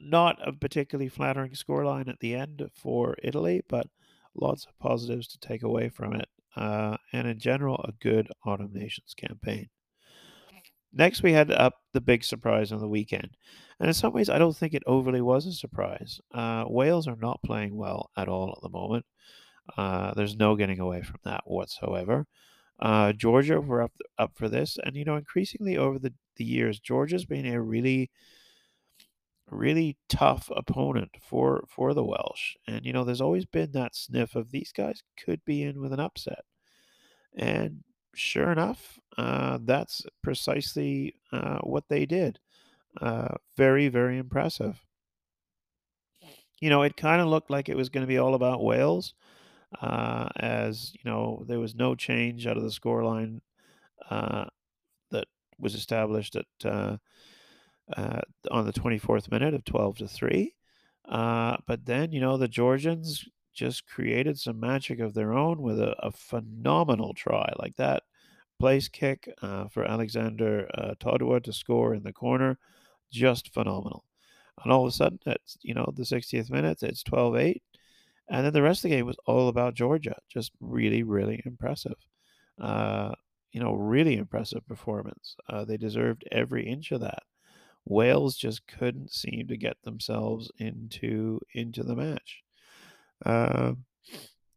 not 0.00 0.38
a 0.46 0.52
particularly 0.52 1.08
flattering 1.08 1.52
scoreline 1.52 2.08
at 2.08 2.20
the 2.20 2.34
end 2.34 2.68
for 2.74 3.16
Italy, 3.22 3.62
but 3.68 3.86
lots 4.34 4.66
of 4.66 4.78
positives 4.78 5.28
to 5.28 5.38
take 5.38 5.62
away 5.62 5.88
from 5.88 6.14
it. 6.14 6.28
Uh, 6.56 6.96
and 7.12 7.26
in 7.26 7.38
general, 7.38 7.76
a 7.84 7.92
good 8.00 8.28
Autumn 8.44 8.72
Nations 8.72 9.14
campaign. 9.14 9.68
Next, 10.92 11.22
we 11.22 11.32
had 11.32 11.50
up 11.50 11.74
the 11.92 12.00
big 12.00 12.24
surprise 12.24 12.72
on 12.72 12.80
the 12.80 12.88
weekend. 12.88 13.36
And 13.78 13.88
in 13.88 13.94
some 13.94 14.12
ways, 14.12 14.28
I 14.28 14.38
don't 14.38 14.56
think 14.56 14.74
it 14.74 14.82
overly 14.86 15.20
was 15.20 15.46
a 15.46 15.52
surprise. 15.52 16.20
Uh, 16.32 16.64
Wales 16.66 17.06
are 17.06 17.16
not 17.16 17.42
playing 17.44 17.76
well 17.76 18.10
at 18.16 18.28
all 18.28 18.54
at 18.56 18.62
the 18.62 18.70
moment. 18.70 19.04
Uh, 19.76 20.14
there's 20.14 20.36
no 20.36 20.56
getting 20.56 20.80
away 20.80 21.02
from 21.02 21.20
that 21.24 21.42
whatsoever. 21.44 22.26
Uh, 22.80 23.12
Georgia 23.12 23.60
were 23.60 23.82
up 23.82 23.92
up 24.18 24.32
for 24.36 24.48
this, 24.48 24.78
and 24.84 24.96
you 24.96 25.04
know, 25.04 25.16
increasingly 25.16 25.76
over 25.76 25.98
the, 25.98 26.14
the 26.36 26.44
years, 26.44 26.78
Georgia's 26.78 27.26
been 27.26 27.46
a 27.46 27.60
really, 27.60 28.10
really 29.50 29.96
tough 30.08 30.50
opponent 30.54 31.10
for 31.20 31.64
for 31.68 31.92
the 31.94 32.04
Welsh. 32.04 32.54
And 32.66 32.84
you 32.86 32.92
know, 32.92 33.04
there's 33.04 33.20
always 33.20 33.46
been 33.46 33.72
that 33.72 33.96
sniff 33.96 34.34
of 34.36 34.50
these 34.50 34.72
guys 34.72 35.02
could 35.22 35.44
be 35.44 35.62
in 35.62 35.80
with 35.80 35.92
an 35.92 36.00
upset. 36.00 36.44
And 37.36 37.82
sure 38.18 38.52
enough, 38.52 38.98
uh, 39.16 39.58
that's 39.62 40.04
precisely 40.22 41.14
uh, 41.32 41.58
what 41.58 41.88
they 41.88 42.06
did. 42.06 42.38
Uh, 43.00 43.34
very, 43.56 43.88
very 43.88 44.18
impressive. 44.18 44.84
You 46.60 46.70
know, 46.70 46.82
it 46.82 46.96
kind 46.96 47.20
of 47.20 47.28
looked 47.28 47.50
like 47.50 47.68
it 47.68 47.76
was 47.76 47.88
going 47.88 48.02
to 48.02 48.08
be 48.08 48.18
all 48.18 48.34
about 48.34 48.64
Wales, 48.64 49.14
uh, 49.80 50.28
as 50.36 50.92
you 50.94 51.10
know, 51.10 51.44
there 51.46 51.60
was 51.60 51.74
no 51.74 51.94
change 51.94 52.46
out 52.46 52.56
of 52.56 52.62
the 52.62 52.70
scoreline 52.70 53.40
uh, 54.10 54.46
that 55.10 55.26
was 55.58 55.74
established 55.74 56.36
at 56.36 56.46
uh, 56.64 56.96
on 58.50 58.66
the 58.66 58.72
24th 58.72 59.30
minute 59.30 59.54
of 59.54 59.64
12 59.64 59.98
to 59.98 60.08
three. 60.08 60.54
But 61.06 61.84
then, 61.84 62.12
you 62.12 62.20
know, 62.20 62.36
the 62.36 62.48
Georgians 62.48 63.24
just 63.54 63.86
created 63.86 64.38
some 64.38 64.60
magic 64.60 65.00
of 65.00 65.14
their 65.14 65.32
own 65.32 65.60
with 65.60 65.80
a, 65.80 65.94
a 65.98 66.12
phenomenal 66.12 67.12
try 67.12 67.52
like 67.58 67.76
that 67.76 68.04
place 68.58 68.88
kick 68.88 69.32
uh, 69.42 69.68
for 69.68 69.84
Alexander 69.84 70.68
uh, 70.74 70.94
Todua 71.00 71.42
to 71.44 71.52
score 71.52 71.94
in 71.94 72.02
the 72.02 72.12
corner. 72.12 72.58
Just 73.10 73.52
phenomenal. 73.52 74.04
And 74.62 74.72
all 74.72 74.86
of 74.86 74.88
a 74.88 74.92
sudden, 74.92 75.20
it's, 75.26 75.56
you 75.62 75.74
know, 75.74 75.92
the 75.94 76.02
60th 76.02 76.50
minute, 76.50 76.82
it's 76.82 77.02
12 77.02 77.36
8. 77.36 77.62
And 78.30 78.44
then 78.44 78.52
the 78.52 78.62
rest 78.62 78.84
of 78.84 78.90
the 78.90 78.96
game 78.96 79.06
was 79.06 79.16
all 79.26 79.48
about 79.48 79.74
Georgia. 79.74 80.16
Just 80.28 80.52
really, 80.60 81.02
really 81.02 81.40
impressive. 81.46 81.96
Uh, 82.60 83.12
you 83.52 83.60
know, 83.60 83.74
really 83.74 84.16
impressive 84.16 84.66
performance. 84.66 85.36
Uh, 85.48 85.64
they 85.64 85.76
deserved 85.76 86.24
every 86.30 86.66
inch 86.66 86.92
of 86.92 87.00
that. 87.00 87.22
Wales 87.86 88.36
just 88.36 88.66
couldn't 88.66 89.10
seem 89.10 89.48
to 89.48 89.56
get 89.56 89.76
themselves 89.82 90.50
into 90.58 91.40
into 91.54 91.82
the 91.82 91.96
match. 91.96 92.42
Uh, 93.24 93.72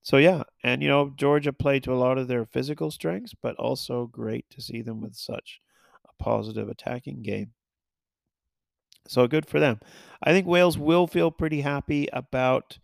so 0.04 0.18
yeah, 0.18 0.44
and 0.64 0.82
you 0.82 0.90
know 0.90 1.12
Georgia 1.16 1.54
played 1.54 1.84
to 1.84 1.94
a 1.94 1.96
lot 1.96 2.18
of 2.18 2.28
their 2.28 2.46
physical 2.46 2.92
strengths, 2.92 3.34
but 3.42 3.56
also 3.58 4.08
great 4.08 4.46
to 4.52 4.62
see 4.62 4.82
them 4.82 5.02
with 5.02 5.16
such 5.16 5.62
a 6.10 6.24
positive 6.24 6.70
attacking 6.70 7.22
game. 7.22 7.54
So 9.08 9.28
good 9.28 9.46
for 9.46 9.60
them. 9.60 9.80
I 10.24 10.32
think 10.32 10.48
Wales 10.48 10.78
will 10.78 11.08
feel 11.08 11.32
pretty 11.32 11.62
happy 11.62 12.08
about 12.14 12.78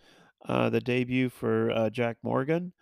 uh, 0.46 0.70
the 0.70 0.82
debut 0.82 1.30
for 1.30 1.72
uh, 1.72 1.90
Jac 1.90 2.18
Morgan 2.24 2.74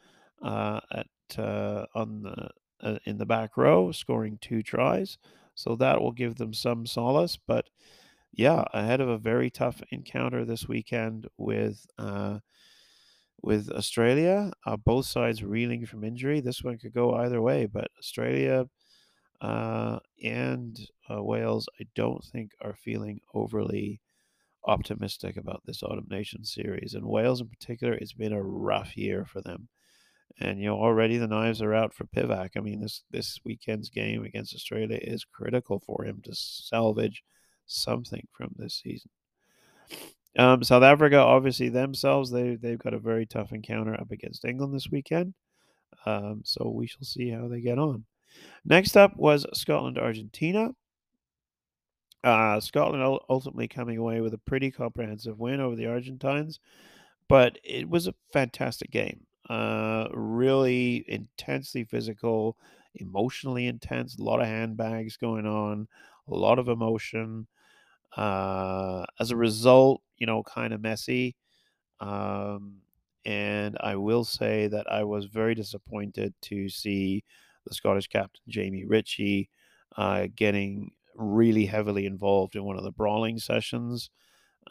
uh, 0.42 0.80
at 0.92 1.08
uh, 1.38 1.86
on 1.94 2.24
the 2.24 2.50
uh, 2.82 3.00
in 3.06 3.18
the 3.18 3.26
back 3.26 3.58
row, 3.58 3.92
scoring 3.92 4.38
two 4.42 4.62
tries. 4.62 5.18
So 5.54 5.76
that 5.78 6.02
will 6.02 6.12
give 6.12 6.36
them 6.36 6.54
some 6.54 6.86
solace. 6.86 7.38
But 7.38 7.70
yeah, 8.34 8.66
ahead 8.74 9.02
of 9.02 9.10
a 9.10 9.18
very 9.18 9.50
tough 9.50 9.82
encounter 9.92 10.44
this 10.46 10.68
weekend 10.68 11.28
with 11.38 11.86
uh, 11.98 12.40
with 13.46 13.70
Australia, 13.70 14.52
uh, 14.66 14.76
both 14.76 15.06
sides 15.06 15.44
reeling 15.44 15.86
from 15.86 16.04
injury. 16.04 16.42
This 16.42 16.64
one 16.64 16.80
could 16.80 16.94
go 16.94 17.14
either 17.14 17.42
way, 17.42 17.68
but 17.68 17.90
Australia 18.00 18.66
uh, 19.40 20.00
and 20.24 20.80
uh, 21.10 21.22
Wales, 21.22 21.70
I 21.80 21.86
don't 21.94 22.24
think 22.24 22.52
are 22.60 22.74
feeling 22.74 23.22
overly 23.36 24.02
optimistic 24.66 25.38
about 25.38 25.62
this 25.66 25.84
Autumn 25.84 26.08
Nation 26.10 26.44
series. 26.44 26.96
And 26.96 27.06
Wales, 27.06 27.40
in 27.40 27.48
particular, 27.48 27.94
it's 27.94 28.14
been 28.14 28.34
a 28.34 28.42
rough 28.42 28.98
year 28.98 29.26
for 29.26 29.42
them. 29.42 29.68
And 30.40 30.60
you 30.60 30.66
know 30.66 30.78
already 30.78 31.18
the 31.18 31.28
knives 31.28 31.62
are 31.62 31.74
out 31.74 31.94
for 31.94 32.06
Pivac. 32.06 32.50
I 32.58 32.60
mean 32.60 32.82
this 32.82 33.04
this 33.12 33.40
weekend's 33.46 33.90
game 33.90 34.26
against 34.26 34.56
Australia 34.56 35.00
is 35.02 35.24
critical 35.24 35.80
for 35.80 36.04
him 36.04 36.20
to 36.24 36.32
salvage 36.34 37.24
something 37.68 38.28
from 38.34 38.56
this 38.58 38.82
season. 38.84 39.12
Um, 40.38 40.64
South 40.64 40.84
Africa, 40.84 41.18
obviously 41.18 41.70
themselves, 41.70 42.30
they 42.30 42.56
they've 42.56 42.80
got 42.80 42.94
a 42.94 43.00
very 43.00 43.26
tough 43.26 43.52
encounter 43.52 43.94
up 43.94 44.12
against 44.12 44.46
England 44.46 44.74
this 44.74 44.90
weekend. 44.92 45.34
Um, 46.06 46.42
so 46.44 46.70
we 46.70 46.88
shall 46.88 47.04
see 47.04 47.30
how 47.30 47.48
they 47.48 47.62
get 47.62 47.80
on. 47.80 48.06
Next 48.66 48.98
up 48.98 49.16
was 49.16 49.46
Scotland 49.54 49.98
Argentina. 49.98 50.72
Uh, 52.24 52.60
Scotland 52.60 53.20
ultimately 53.30 53.68
coming 53.68 53.98
away 53.98 54.20
with 54.20 54.34
a 54.34 54.40
pretty 54.40 54.72
comprehensive 54.72 55.40
win 55.40 55.60
over 55.60 55.76
the 55.76 55.86
Argentines, 55.86 56.60
but 57.30 57.60
it 57.64 57.88
was 57.88 58.08
a 58.08 58.16
fantastic 58.34 58.90
game. 58.90 59.22
Uh, 59.48 60.08
really 60.12 61.06
intensely 61.08 61.84
physical, 61.84 62.58
emotionally 62.96 63.68
intense, 63.68 64.18
a 64.18 64.24
lot 64.24 64.42
of 64.42 64.48
handbags 64.48 65.18
going 65.18 65.46
on, 65.46 65.88
a 66.28 66.36
lot 66.36 66.58
of 66.58 66.68
emotion. 66.68 67.48
Uh, 68.18 69.06
as 69.20 69.30
a 69.30 69.36
result, 69.36 70.02
you 70.18 70.28
know, 70.28 70.44
kind 70.44 70.74
of 70.74 70.82
messy. 70.82 71.36
Um, 72.00 72.78
and 73.26 73.78
I 73.80 73.96
will 73.96 74.24
say 74.24 74.68
that 74.68 74.92
I 74.92 75.04
was 75.04 75.26
very 75.26 75.56
disappointed 75.56 76.34
to 76.44 76.70
see 76.70 77.24
the 77.66 77.74
Scottish 77.74 78.08
captain, 78.08 78.42
Jamie 78.48 78.86
Ritchie, 78.86 79.50
uh, 79.98 80.28
getting 80.36 80.92
really 81.16 81.66
heavily 81.66 82.06
involved 82.06 82.56
in 82.56 82.64
one 82.64 82.78
of 82.78 82.84
the 82.84 82.92
brawling 82.92 83.40
sessions. 83.40 84.10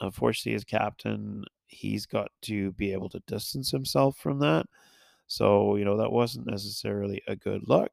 Unfortunately, 0.01 0.55
as 0.55 0.65
captain, 0.65 1.45
he's 1.67 2.07
got 2.07 2.29
to 2.43 2.73
be 2.73 2.93
able 2.93 3.09
to 3.09 3.23
distance 3.27 3.71
himself 3.71 4.17
from 4.19 4.39
that. 4.41 4.67
So, 5.27 5.77
you 5.77 5.85
know, 5.85 5.97
that 5.97 6.13
wasn't 6.13 6.47
necessarily 6.47 7.23
a 7.27 7.35
good 7.35 7.63
look. 7.67 7.91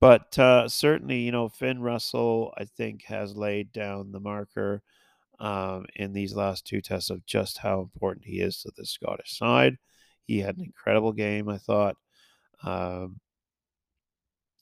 But 0.00 0.38
uh, 0.38 0.68
certainly, 0.68 1.18
you 1.18 1.32
know, 1.32 1.48
Finn 1.48 1.80
Russell, 1.80 2.54
I 2.56 2.64
think, 2.64 3.04
has 3.04 3.36
laid 3.36 3.72
down 3.72 4.12
the 4.12 4.20
marker 4.20 4.82
um, 5.40 5.86
in 5.96 6.12
these 6.12 6.34
last 6.34 6.66
two 6.66 6.80
tests 6.80 7.10
of 7.10 7.24
just 7.26 7.58
how 7.58 7.80
important 7.80 8.26
he 8.26 8.40
is 8.40 8.60
to 8.62 8.72
the 8.76 8.84
Scottish 8.84 9.36
side. 9.36 9.76
He 10.24 10.40
had 10.40 10.56
an 10.56 10.64
incredible 10.64 11.12
game, 11.12 11.48
I 11.48 11.58
thought. 11.58 11.96
Um, 12.62 13.20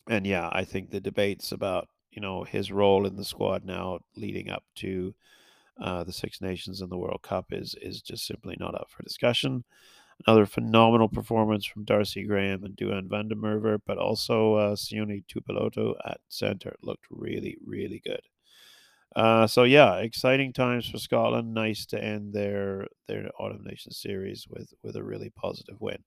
and 0.09 0.26
yeah, 0.26 0.49
I 0.52 0.64
think 0.64 0.90
the 0.90 1.00
debates 1.00 1.52
about 1.52 1.88
you 2.11 2.21
know 2.23 2.45
his 2.45 2.73
role 2.73 3.06
in 3.06 3.16
the 3.16 3.25
squad 3.25 3.64
now 3.64 4.00
leading 4.16 4.50
up 4.50 4.64
to 4.76 5.14
uh, 5.80 6.04
the 6.04 6.12
Six 6.12 6.40
Nations 6.40 6.80
and 6.80 6.90
the 6.90 6.97
World 6.97 7.23
Cup 7.23 7.47
is 7.50 7.75
is 7.80 8.02
just 8.02 8.26
simply 8.26 8.56
not 8.59 8.75
up 8.75 8.88
for 8.90 9.02
discussion. 9.02 9.64
Another 10.26 10.47
phenomenal 10.47 11.09
performance 11.09 11.66
from 11.66 11.85
Darcy 11.85 12.25
Graham 12.25 12.64
and 12.64 12.75
Duhan 12.75 13.09
van 13.09 13.28
der 13.28 13.37
Merwe, 13.37 13.80
but 13.87 13.99
also 13.99 14.54
uh, 14.54 14.75
Sione 14.75 15.25
Tuipulotu 15.26 15.95
at 16.06 16.21
center 16.28 16.75
looked 16.83 17.04
really, 17.11 17.59
really 17.66 18.00
good. 18.02 18.23
Uh, 19.16 19.46
so 19.46 19.64
yeah, 19.64 19.96
exciting 19.96 20.52
times 20.52 20.88
for 20.88 20.99
Scotland. 20.99 21.54
Nice 21.54 21.87
to 21.87 22.02
end 22.02 22.35
their 22.35 22.87
their 23.08 23.30
Autumn 23.40 23.64
Nations 23.64 23.99
series 24.00 24.46
with 24.50 24.75
with 24.85 24.94
a 24.96 25.02
really 25.02 25.30
positive 25.30 25.80
win. 25.80 26.04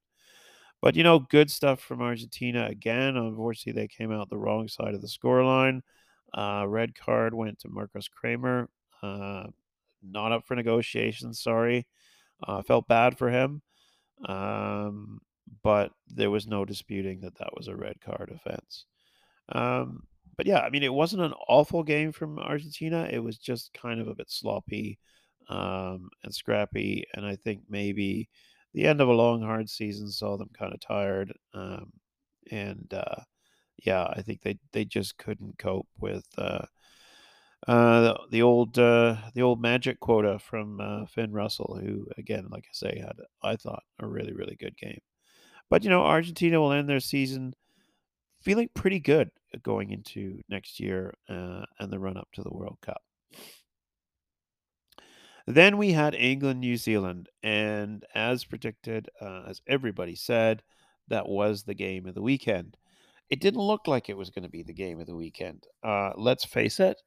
But 0.81 0.95
you 0.95 1.03
know, 1.03 1.19
good 1.19 1.51
stuff 1.51 1.81
from 1.81 2.01
Argentina 2.01 2.67
again. 2.67 3.17
Unfortunately, 3.17 3.81
they 3.81 3.87
came 3.87 4.11
out 4.11 4.29
the 4.29 4.37
wrong 4.37 4.67
side 4.67 4.93
of 4.93 5.01
the 5.01 5.07
scoreline. 5.07 5.81
Uh, 6.37 6.65
red 6.67 6.95
card 6.95 7.33
went 7.33 7.59
to 7.59 7.69
Marcos 7.69 8.07
Kremer. 8.07 8.69
Uh, 9.03 9.47
not 10.03 10.31
up 10.31 10.45
for 10.45 10.55
negotiations. 10.55 11.41
Sorry, 11.41 11.87
uh, 12.47 12.61
felt 12.61 12.87
bad 12.87 13.17
for 13.17 13.29
him. 13.29 13.61
Um, 14.27 15.19
but 15.63 15.91
there 16.07 16.31
was 16.31 16.47
no 16.47 16.65
disputing 16.65 17.21
that 17.21 17.37
that 17.39 17.55
was 17.57 17.67
a 17.67 17.75
red 17.75 18.01
card 18.01 18.31
offense. 18.35 18.85
Um, 19.49 20.03
but 20.39 20.47
yeah, 20.47 20.59
I 20.59 20.69
mean, 20.69 20.83
it 20.83 20.93
wasn't 20.93 21.23
an 21.23 21.33
awful 21.49 21.83
game 21.83 22.13
from 22.13 22.39
Argentina. 22.39 23.09
It 23.11 23.19
was 23.19 23.37
just 23.37 23.73
kind 23.73 23.99
of 23.99 24.07
a 24.07 24.15
bit 24.15 24.31
sloppy 24.31 24.97
um, 25.49 26.09
and 26.23 26.33
scrappy. 26.33 27.03
And 27.13 27.25
I 27.25 27.35
think 27.35 27.63
maybe 27.67 28.29
the 28.73 28.87
end 28.87 29.01
of 29.01 29.09
a 29.09 29.13
long, 29.13 29.41
hard 29.41 29.69
season 29.69 30.09
saw 30.09 30.37
them 30.37 30.49
kind 30.57 30.73
of 30.73 30.79
tired. 30.79 31.33
Um, 31.53 31.91
and 32.49 32.87
uh, 32.93 33.21
yeah, 33.83 34.05
I 34.05 34.21
think 34.21 34.41
they 34.41 34.57
they 34.71 34.85
just 34.85 35.17
couldn't 35.17 35.59
cope 35.59 35.89
with 35.99 36.25
uh, 36.37 36.67
uh, 37.67 37.99
the, 37.99 38.19
the 38.31 38.41
old 38.41 38.79
uh, 38.79 39.17
the 39.33 39.41
old 39.41 39.61
magic 39.61 39.99
quota 39.99 40.39
from 40.39 40.79
uh, 40.79 41.05
Finn 41.07 41.33
Russell, 41.33 41.77
who 41.83 42.07
again, 42.17 42.47
like 42.49 42.63
I 42.63 42.71
say, 42.71 42.97
had 42.97 43.17
I 43.43 43.57
thought 43.57 43.83
a 43.99 44.07
really 44.07 44.31
really 44.31 44.55
good 44.55 44.77
game. 44.77 45.01
But 45.69 45.83
you 45.83 45.89
know, 45.89 46.03
Argentina 46.03 46.61
will 46.61 46.71
end 46.71 46.87
their 46.87 47.01
season 47.01 47.55
feeling 48.41 48.69
pretty 48.73 48.99
good 48.99 49.29
going 49.63 49.91
into 49.91 50.41
next 50.49 50.79
year 50.79 51.13
uh, 51.29 51.63
and 51.79 51.91
the 51.91 51.99
run 51.99 52.17
up 52.17 52.27
to 52.33 52.41
the 52.41 52.53
World 52.53 52.77
Cup. 52.81 53.01
Then 55.47 55.77
we 55.77 55.91
had 55.91 56.13
England, 56.13 56.59
New 56.59 56.77
Zealand, 56.77 57.27
and 57.41 58.05
as 58.13 58.45
predicted, 58.45 59.09
uh, 59.19 59.45
as 59.47 59.61
everybody 59.67 60.15
said, 60.15 60.61
that 61.07 61.27
was 61.27 61.63
the 61.63 61.73
game 61.73 62.05
of 62.05 62.13
the 62.13 62.21
weekend. 62.21 62.77
It 63.31 63.41
didn't 63.41 63.61
look 63.61 63.87
like 63.87 64.09
it 64.09 64.17
was 64.17 64.29
going 64.29 64.43
to 64.43 64.49
be 64.49 64.61
the 64.61 64.73
game 64.73 64.99
of 64.99 65.07
the 65.07 65.15
weekend. 65.15 65.65
Uh, 65.83 66.11
let's 66.15 66.45
face 66.45 66.79
it. 66.79 67.01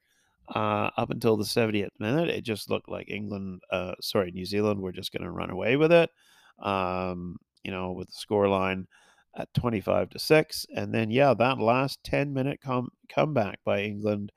Uh, 0.53 0.91
up 0.97 1.11
until 1.11 1.37
the 1.37 1.45
70th 1.45 1.91
minute, 2.01 2.29
it 2.29 2.43
just 2.43 2.69
looked 2.69 2.89
like 2.89 3.09
England, 3.09 3.61
uh, 3.71 3.95
sorry, 4.01 4.33
New 4.33 4.45
Zealand 4.45 4.81
were 4.81 4.93
just 4.93 5.13
going 5.13 5.23
to 5.23 5.31
run 5.31 5.51
away 5.51 5.77
with 5.77 5.93
it. 5.93 6.11
Um, 6.59 7.37
you 7.63 7.71
know, 7.71 7.93
with 7.93 8.09
the 8.09 8.17
score 8.17 8.49
line 8.49 8.89
at 9.37 9.53
25 9.55 10.11
to 10.11 10.19
6. 10.19 10.67
And 10.75 10.95
then, 10.95 11.11
yeah, 11.11 11.35
that 11.35 11.59
last 11.59 12.03
10 12.05 12.33
minute 12.33 12.61
com- 12.63 12.93
comeback 13.09 13.61
by 13.65 13.83
England 13.83 14.33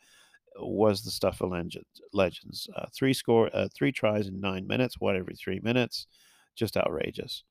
was 0.57 1.03
the 1.03 1.11
stuff 1.11 1.41
of 1.41 1.51
legends. 1.51 2.01
legends. 2.13 2.69
Uh, 2.75 2.85
three 2.93 3.13
score, 3.13 3.49
uh, 3.53 3.67
three 3.75 3.91
tries 3.91 4.27
in 4.27 4.39
nine 4.39 4.67
minutes, 4.67 4.99
one 4.99 5.15
every 5.15 5.35
three 5.35 5.59
minutes. 5.61 6.07
Just 6.55 6.77
outrageous. 6.77 7.43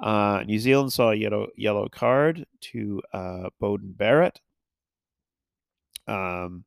Uh, 0.00 0.42
New 0.46 0.58
Zealand 0.58 0.92
saw 0.92 1.10
a 1.10 1.14
yellow, 1.14 1.48
yellow 1.56 1.88
card 1.88 2.46
to 2.60 3.02
uh, 3.12 3.50
Beauden 3.62 3.96
Barrett. 3.96 4.40
Um, 6.08 6.64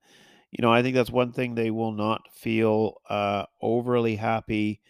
you 0.52 0.62
know, 0.62 0.72
I 0.72 0.84
think 0.84 0.96
that's 0.96 1.10
one 1.10 1.32
thing 1.32 1.56
they 1.56 1.72
will 1.72 1.92
not 1.92 2.22
feel 2.32 3.02
uh, 3.10 3.46
overly 3.62 4.16
happy 4.16 4.82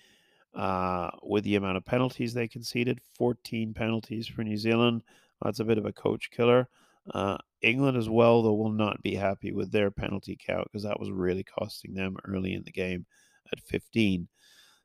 uh, 0.54 1.10
with 1.24 1.46
the 1.46 1.56
amount 1.56 1.78
of 1.78 1.86
penalties 1.86 2.34
they 2.34 2.48
conceded 2.48 3.00
14 3.16 3.74
penalties 3.74 4.28
for 4.28 4.44
New 4.44 4.58
Zealand. 4.58 5.02
That's 5.44 5.60
a 5.60 5.66
bit 5.66 5.78
of 5.78 5.86
a 5.86 5.94
coach 5.94 6.32
killer. 6.32 6.68
Uh, 7.14 7.38
England 7.62 7.98
as 7.98 8.10
well, 8.10 8.42
though, 8.42 8.54
will 8.54 8.72
not 8.72 9.02
be 9.02 9.16
happy 9.16 9.52
with 9.52 9.72
their 9.72 9.92
penalty 9.92 10.38
count 10.40 10.68
because 10.72 10.84
that 10.84 11.00
was 11.00 11.12
really 11.12 11.44
costing 11.44 11.94
them 11.94 12.18
early 12.26 12.54
in 12.54 12.64
the 12.64 12.72
game 12.72 13.06
at 13.52 13.60
15. 13.62 14.28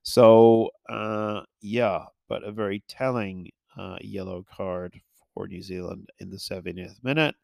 So, 0.02 0.70
uh, 0.88 1.42
yeah, 1.60 2.04
but 2.28 2.42
a 2.42 2.52
very 2.52 2.82
telling 2.88 3.50
uh, 3.76 3.96
yellow 4.00 4.44
card 4.54 5.00
for 5.34 5.46
New 5.46 5.62
Zealand 5.62 6.08
in 6.18 6.30
the 6.30 6.36
70th 6.36 7.02
minute. 7.04 7.34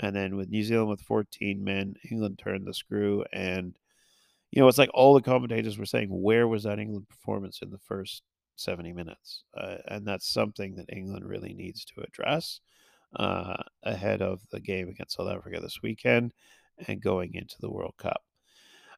And 0.00 0.14
then 0.14 0.36
with 0.36 0.48
New 0.48 0.62
Zealand 0.62 0.90
with 0.90 1.00
14 1.00 1.62
men, 1.62 1.94
England 2.10 2.38
turned 2.38 2.66
the 2.66 2.74
screw. 2.74 3.24
And, 3.32 3.76
you 4.50 4.60
know, 4.60 4.68
it's 4.68 4.78
like 4.78 4.90
all 4.94 5.14
the 5.14 5.22
commentators 5.22 5.78
were 5.78 5.86
saying, 5.86 6.08
where 6.10 6.46
was 6.46 6.64
that 6.64 6.78
England 6.78 7.08
performance 7.08 7.60
in 7.62 7.70
the 7.70 7.78
first 7.78 8.22
70 8.60 8.92
minutes? 8.92 9.44
Uh, 9.56 9.76
and 9.86 10.06
that's 10.06 10.28
something 10.28 10.76
that 10.76 10.92
England 10.92 11.24
really 11.26 11.54
needs 11.54 11.84
to 11.86 12.02
address 12.02 12.60
uh, 13.16 13.62
ahead 13.82 14.22
of 14.22 14.40
the 14.50 14.60
game 14.60 14.88
against 14.88 15.16
South 15.16 15.28
Africa 15.28 15.60
this 15.60 15.82
weekend 15.82 16.32
and 16.86 17.00
going 17.00 17.34
into 17.34 17.56
the 17.60 17.70
World 17.70 17.94
Cup. 17.98 18.22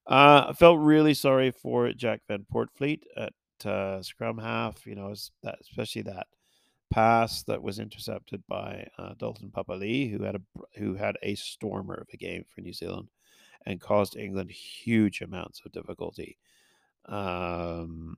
Uh, 0.06 0.46
I 0.48 0.52
felt 0.52 0.80
really 0.80 1.14
sorry 1.14 1.50
for 1.50 1.92
Jack 1.92 2.22
van 2.26 2.46
Poortvliet 2.52 3.02
at 3.16 3.32
uh, 3.64 4.02
scrum 4.02 4.38
half, 4.38 4.86
you 4.86 4.94
know, 4.94 5.14
that, 5.42 5.58
especially 5.60 6.02
that 6.02 6.26
pass 6.90 7.44
that 7.44 7.62
was 7.62 7.78
intercepted 7.78 8.42
by 8.48 8.86
uh, 8.98 9.14
Dalton 9.18 9.52
Papali, 9.54 10.10
who 10.10 10.24
had 10.24 10.34
a 10.34 10.40
who 10.76 10.94
had 10.94 11.16
a 11.22 11.34
stormer 11.36 11.94
of 11.94 12.08
a 12.12 12.16
game 12.16 12.44
for 12.48 12.60
New 12.60 12.72
Zealand 12.72 13.08
and 13.66 13.80
caused 13.80 14.16
England 14.16 14.50
huge 14.50 15.20
amounts 15.20 15.60
of 15.64 15.72
difficulty. 15.72 16.36
Um, 17.06 18.16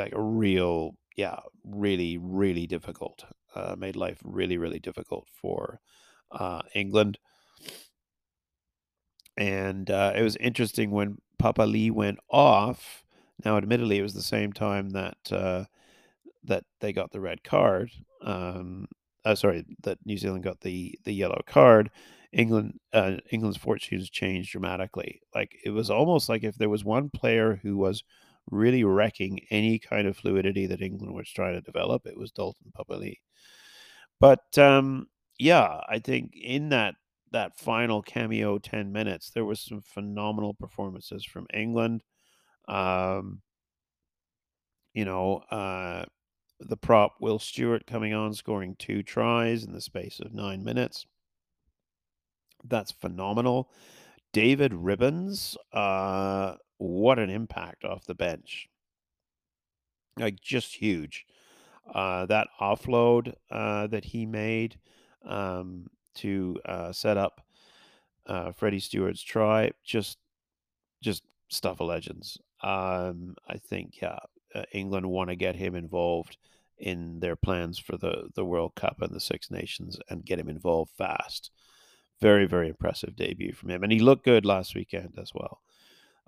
like 0.00 0.12
a 0.14 0.20
real, 0.22 0.96
yeah, 1.16 1.38
really, 1.64 2.18
really 2.18 2.66
difficult. 2.66 3.24
Uh, 3.54 3.76
made 3.78 3.96
life 3.96 4.18
really, 4.24 4.56
really 4.56 4.78
difficult 4.78 5.26
for 5.32 5.80
uh, 6.30 6.62
England. 6.74 7.18
And 9.36 9.90
uh, 9.90 10.12
it 10.16 10.22
was 10.22 10.36
interesting 10.36 10.90
when 10.90 11.18
Papali'i 11.40 11.90
went 11.90 12.18
off. 12.30 13.04
Now, 13.44 13.56
admittedly, 13.56 13.98
it 13.98 14.02
was 14.02 14.14
the 14.14 14.22
same 14.22 14.52
time 14.52 14.90
that 14.90 15.16
uh, 15.30 15.64
that 16.44 16.64
they 16.80 16.92
got 16.92 17.10
the 17.12 17.20
red 17.20 17.42
card. 17.42 17.90
Um, 18.22 18.86
uh, 19.24 19.34
sorry, 19.34 19.64
that 19.82 19.98
New 20.04 20.16
Zealand 20.16 20.44
got 20.44 20.60
the 20.60 20.98
the 21.04 21.12
yellow 21.12 21.40
card. 21.46 21.90
England 22.32 22.78
uh, 22.92 23.16
England's 23.30 23.58
fortunes 23.58 24.10
changed 24.10 24.52
dramatically. 24.52 25.20
Like 25.34 25.58
it 25.64 25.70
was 25.70 25.90
almost 25.90 26.28
like 26.28 26.44
if 26.44 26.56
there 26.56 26.68
was 26.68 26.84
one 26.84 27.10
player 27.10 27.60
who 27.62 27.76
was 27.76 28.04
really 28.50 28.84
wrecking 28.84 29.40
any 29.50 29.78
kind 29.78 30.06
of 30.06 30.16
fluidity 30.16 30.66
that 30.66 30.82
England 30.82 31.14
was 31.14 31.28
trying 31.30 31.54
to 31.54 31.60
develop, 31.60 32.06
it 32.06 32.18
was 32.18 32.32
Dalton 32.32 32.72
Papali'i. 32.76 33.18
But 34.20 34.56
um, 34.58 35.08
yeah, 35.38 35.80
I 35.88 35.98
think 35.98 36.34
in 36.40 36.68
that 36.70 36.94
that 37.32 37.58
final 37.58 38.02
cameo 38.02 38.58
ten 38.58 38.92
minutes, 38.92 39.30
there 39.30 39.44
was 39.44 39.60
some 39.60 39.80
phenomenal 39.80 40.54
performances 40.54 41.24
from 41.24 41.46
England. 41.52 42.02
Um, 42.68 43.42
you 44.94 45.04
know, 45.04 45.38
uh, 45.50 46.04
the 46.60 46.76
prop 46.76 47.14
Will 47.20 47.38
Stuart 47.38 47.86
coming 47.86 48.14
on, 48.14 48.34
scoring 48.34 48.76
two 48.78 49.02
tries 49.02 49.64
in 49.64 49.72
the 49.72 49.80
space 49.80 50.20
of 50.20 50.34
nine 50.34 50.62
minutes. 50.62 51.06
That's 52.64 52.92
phenomenal. 52.92 53.70
David 54.32 54.72
Ribbans, 54.72 55.56
uh, 55.72 56.54
what 56.82 57.18
an 57.18 57.30
impact 57.30 57.84
off 57.84 58.04
the 58.04 58.14
bench. 58.14 58.68
Like, 60.18 60.40
just 60.40 60.74
huge. 60.74 61.24
Uh, 61.94 62.26
that 62.26 62.48
offload 62.60 63.34
uh, 63.50 63.86
that 63.86 64.04
he 64.04 64.26
made 64.26 64.78
um, 65.24 65.88
to 66.14 66.58
uh, 66.64 66.92
set 66.92 67.16
up 67.16 67.40
uh, 68.26 68.52
Freddie 68.52 68.80
Steward's 68.80 69.22
try, 69.22 69.70
just, 69.84 70.18
just 71.00 71.22
stuff 71.48 71.80
of 71.80 71.88
legends. 71.88 72.38
Um, 72.62 73.36
I 73.48 73.56
think, 73.56 74.00
yeah, 74.00 74.18
uh, 74.54 74.64
England 74.72 75.06
want 75.06 75.30
to 75.30 75.36
get 75.36 75.56
him 75.56 75.74
involved 75.74 76.36
in 76.78 77.20
their 77.20 77.36
plans 77.36 77.78
for 77.78 77.96
the, 77.96 78.28
the 78.34 78.44
World 78.44 78.74
Cup 78.74 79.00
and 79.00 79.14
the 79.14 79.20
Six 79.20 79.50
Nations 79.50 79.98
and 80.08 80.24
get 80.24 80.38
him 80.38 80.48
involved 80.48 80.90
fast. 80.96 81.50
Very, 82.20 82.46
very 82.46 82.68
impressive 82.68 83.16
debut 83.16 83.52
from 83.52 83.70
him. 83.70 83.82
And 83.82 83.92
he 83.92 83.98
looked 83.98 84.24
good 84.24 84.44
last 84.44 84.74
weekend 84.74 85.14
as 85.20 85.32
well. 85.34 85.60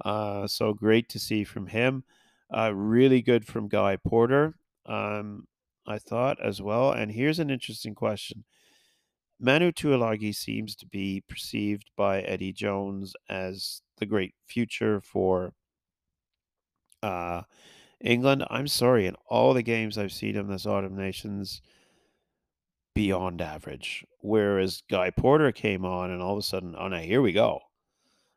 Uh, 0.02 0.46
so 0.46 0.72
great 0.72 1.08
to 1.10 1.18
see 1.18 1.44
from 1.44 1.66
him. 1.66 2.04
Uh, 2.56 2.72
really 2.74 3.22
good 3.22 3.46
from 3.46 3.68
Guy 3.68 3.96
Porter, 3.96 4.54
um, 4.86 5.46
I 5.86 5.98
thought 5.98 6.40
as 6.40 6.62
well. 6.62 6.92
And 6.92 7.10
here's 7.10 7.38
an 7.38 7.50
interesting 7.50 7.94
question. 7.94 8.44
Manu 9.40 9.72
Tuilagi 9.72 10.34
seems 10.34 10.76
to 10.76 10.86
be 10.86 11.22
perceived 11.28 11.90
by 11.96 12.20
Eddie 12.20 12.52
Jones 12.52 13.14
as 13.28 13.82
the 13.98 14.06
great 14.06 14.34
future 14.46 15.00
for 15.00 15.52
uh, 17.02 17.42
England, 18.00 18.44
I'm 18.50 18.68
sorry, 18.68 19.06
in 19.06 19.16
all 19.26 19.54
the 19.54 19.62
games 19.62 19.98
I've 19.98 20.12
seen 20.12 20.34
him 20.34 20.46
this 20.46 20.66
Autumn 20.66 20.96
Nations, 20.96 21.60
beyond 22.94 23.40
average. 23.40 24.04
Whereas 24.20 24.82
Guy 24.88 25.10
Porter 25.10 25.52
came 25.52 25.84
on 25.84 26.10
and 26.10 26.22
all 26.22 26.32
of 26.32 26.38
a 26.38 26.42
sudden, 26.42 26.74
oh 26.78 26.88
no, 26.88 26.98
here 26.98 27.20
we 27.20 27.32
go. 27.32 27.60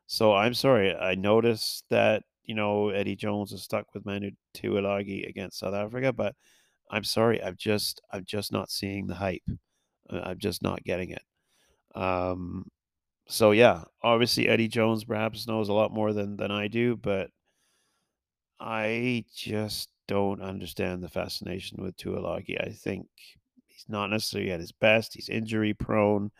So 0.08 0.32
I'm 0.34 0.54
sorry, 0.54 0.96
I 0.96 1.14
noticed 1.14 1.84
that 1.90 2.24
you 2.44 2.54
know 2.54 2.88
Eddie 2.88 3.14
Jones 3.14 3.52
is 3.52 3.62
stuck 3.62 3.94
with 3.94 4.06
Manu 4.06 4.30
Tuilagi 4.54 5.28
against 5.28 5.58
South 5.58 5.74
Africa, 5.74 6.12
but 6.12 6.34
I'm 6.90 7.04
sorry, 7.04 7.42
I'm 7.42 7.56
just 7.56 8.00
I'm 8.12 8.24
just 8.24 8.50
not 8.52 8.70
seeing 8.70 9.06
the 9.06 9.14
hype. 9.16 9.48
I'm 10.10 10.38
just 10.38 10.62
not 10.62 10.82
getting 10.84 11.10
it. 11.10 11.22
Um, 11.94 12.68
so 13.28 13.52
yeah, 13.52 13.84
obviously 14.02 14.48
Eddie 14.48 14.68
Jones 14.68 15.04
perhaps 15.04 15.48
knows 15.48 15.68
a 15.68 15.74
lot 15.74 15.92
more 15.92 16.12
than 16.14 16.36
than 16.36 16.50
I 16.50 16.68
do, 16.68 16.96
but 16.96 17.30
I 18.60 19.24
just 19.34 19.90
don't 20.06 20.42
understand 20.42 21.02
the 21.02 21.08
fascination 21.08 21.82
with 21.82 21.96
Tuilagi. 21.96 22.60
I 22.60 22.70
think 22.70 23.06
he's 23.66 23.84
not 23.88 24.10
necessarily 24.10 24.50
at 24.50 24.60
his 24.60 24.72
best. 24.72 25.14
He's 25.14 25.28
injury 25.28 25.74
prone, 25.74 26.30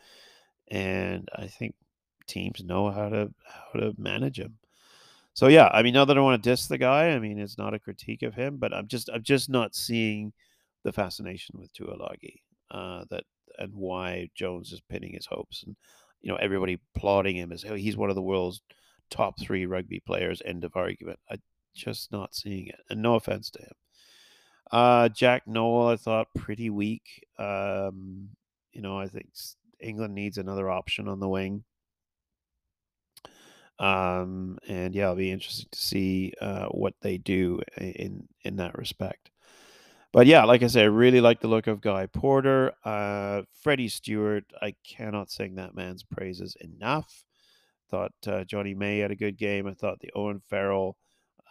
and 0.68 1.28
I 1.36 1.46
think 1.48 1.74
teams 2.28 2.62
know 2.62 2.90
how 2.90 3.08
to 3.08 3.32
how 3.46 3.80
to 3.80 3.94
manage 3.98 4.38
him. 4.38 4.58
So 5.34 5.48
yeah, 5.48 5.68
I 5.72 5.82
mean, 5.82 5.94
not 5.94 6.06
that 6.06 6.18
I 6.18 6.20
want 6.20 6.42
to 6.42 6.50
diss 6.50 6.66
the 6.66 6.78
guy. 6.78 7.10
I 7.10 7.18
mean, 7.18 7.38
it's 7.38 7.58
not 7.58 7.74
a 7.74 7.78
critique 7.78 8.22
of 8.22 8.34
him, 8.34 8.56
but 8.56 8.74
I'm 8.74 8.88
just 8.88 9.08
I'm 9.12 9.22
just 9.22 9.48
not 9.48 9.74
seeing 9.74 10.32
the 10.84 10.92
fascination 10.92 11.58
with 11.58 11.72
Tuilagi 11.72 12.40
uh, 12.70 13.04
that 13.10 13.24
and 13.58 13.74
why 13.74 14.30
Jones 14.34 14.72
is 14.72 14.80
pinning 14.80 15.12
his 15.12 15.26
hopes 15.26 15.64
and 15.64 15.74
you 16.20 16.30
know 16.30 16.36
everybody 16.36 16.78
applauding 16.94 17.36
him 17.36 17.52
as 17.52 17.62
he's 17.62 17.96
one 17.96 18.10
of 18.10 18.16
the 18.16 18.22
world's 18.22 18.60
top 19.10 19.38
three 19.40 19.66
rugby 19.66 20.00
players. 20.00 20.42
End 20.44 20.64
of 20.64 20.76
argument. 20.76 21.18
I 21.30 21.38
just 21.74 22.12
not 22.12 22.34
seeing 22.34 22.68
it, 22.68 22.80
and 22.90 23.00
no 23.02 23.14
offense 23.14 23.50
to 23.50 23.62
him. 23.62 23.72
Uh, 24.70 25.08
Jack 25.08 25.46
Nowell, 25.46 25.88
I 25.88 25.96
thought 25.96 26.28
pretty 26.34 26.70
weak. 26.70 27.26
Um, 27.38 28.28
you 28.72 28.82
know, 28.82 28.98
I 28.98 29.08
think 29.08 29.28
England 29.80 30.14
needs 30.14 30.38
another 30.38 30.68
option 30.68 31.08
on 31.08 31.20
the 31.20 31.28
wing. 31.28 31.64
Um, 33.78 34.58
and 34.66 34.94
yeah, 34.94 35.04
it'll 35.04 35.16
be 35.16 35.30
interesting 35.30 35.68
to 35.70 35.78
see 35.78 36.32
uh, 36.40 36.66
what 36.66 36.94
they 37.00 37.18
do 37.18 37.60
in 37.76 38.28
in 38.42 38.56
that 38.56 38.76
respect. 38.76 39.30
But 40.12 40.26
yeah, 40.26 40.44
like 40.44 40.62
I 40.62 40.68
said, 40.68 40.84
I 40.84 40.86
really 40.86 41.20
like 41.20 41.40
the 41.40 41.48
look 41.48 41.66
of 41.66 41.82
Guy 41.82 42.06
Porter. 42.06 42.72
Uh, 42.84 43.42
Freddie 43.62 43.88
Steward, 43.88 44.44
I 44.60 44.74
cannot 44.86 45.30
sing 45.30 45.56
that 45.56 45.74
man's 45.74 46.02
praises 46.02 46.56
enough. 46.60 47.24
Thought 47.90 48.12
uh, 48.26 48.44
Jonny 48.44 48.74
May 48.74 48.98
had 48.98 49.10
a 49.10 49.16
good 49.16 49.36
game. 49.36 49.66
I 49.66 49.74
thought 49.74 50.00
the 50.00 50.10
Owen 50.14 50.40
Farrell, 50.48 50.96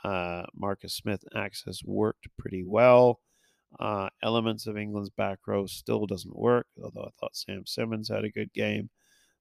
uh, 0.03 0.43
Marcus 0.55 0.95
Smith 0.95 1.23
access 1.35 1.83
worked 1.83 2.27
pretty 2.37 2.63
well. 2.65 3.19
Uh, 3.79 4.09
elements 4.23 4.65
of 4.65 4.77
England's 4.77 5.09
back 5.09 5.39
row 5.45 5.65
still 5.67 6.05
doesn't 6.05 6.37
work, 6.37 6.67
although 6.83 7.03
I 7.03 7.11
thought 7.19 7.35
Sam 7.35 7.65
Simmonds 7.65 8.09
had 8.09 8.23
a 8.23 8.31
good 8.31 8.51
game. 8.53 8.89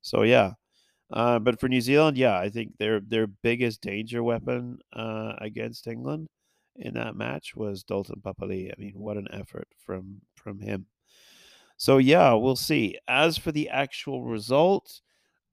So 0.02 0.22
yeah, 0.22 0.52
uh, 1.12 1.38
but 1.38 1.60
for 1.60 1.68
New 1.68 1.80
Zealand, 1.80 2.18
yeah, 2.18 2.38
I 2.38 2.48
think 2.48 2.78
their 2.78 3.00
their 3.00 3.26
biggest 3.26 3.80
danger 3.80 4.22
weapon 4.22 4.78
uh, 4.92 5.34
against 5.38 5.86
England 5.86 6.28
in 6.76 6.94
that 6.94 7.16
match 7.16 7.54
was 7.54 7.84
Dalton 7.84 8.20
Papali. 8.24 8.70
I 8.70 8.74
mean, 8.78 8.94
what 8.96 9.16
an 9.16 9.28
effort 9.32 9.68
from 9.84 10.22
from 10.34 10.60
him. 10.60 10.86
So 11.76 11.98
yeah, 11.98 12.32
we'll 12.34 12.56
see. 12.56 12.98
As 13.06 13.38
for 13.38 13.52
the 13.52 13.68
actual 13.68 14.24
result, 14.24 15.00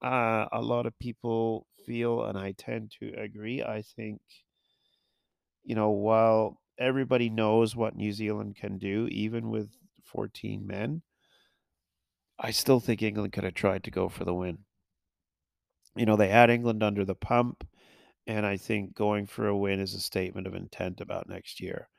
uh, 0.01 0.47
a 0.51 0.61
lot 0.61 0.85
of 0.85 0.97
people 0.99 1.67
feel, 1.85 2.23
and 2.25 2.37
I 2.37 2.53
tend 2.53 2.91
to 2.99 3.13
agree. 3.17 3.61
I 3.61 3.81
think, 3.81 4.21
you 5.63 5.75
know, 5.75 5.89
while 5.91 6.59
everybody 6.77 7.29
knows 7.29 7.75
what 7.75 7.95
New 7.95 8.11
Zealand 8.11 8.55
can 8.55 8.77
do, 8.77 9.07
even 9.11 9.49
with 9.49 9.69
14 10.03 10.65
men, 10.65 11.01
I 12.39 12.51
still 12.51 12.79
think 12.79 13.01
England 13.01 13.33
could 13.33 13.43
have 13.43 13.53
tried 13.53 13.83
to 13.85 13.91
go 13.91 14.09
for 14.09 14.25
the 14.25 14.33
win. 14.33 14.65
You 15.95 16.05
know, 16.05 16.15
they 16.15 16.29
had 16.29 16.49
England 16.49 16.83
under 16.83 17.05
the 17.05 17.15
pump. 17.15 17.67
And 18.25 18.45
I 18.45 18.55
think 18.57 18.95
going 18.95 19.27
for 19.27 19.47
a 19.47 19.57
win 19.57 19.79
is 19.79 19.93
a 19.93 19.99
statement 19.99 20.47
of 20.47 20.55
intent 20.55 21.01
about 21.01 21.27
next 21.27 21.59
year. 21.59 21.89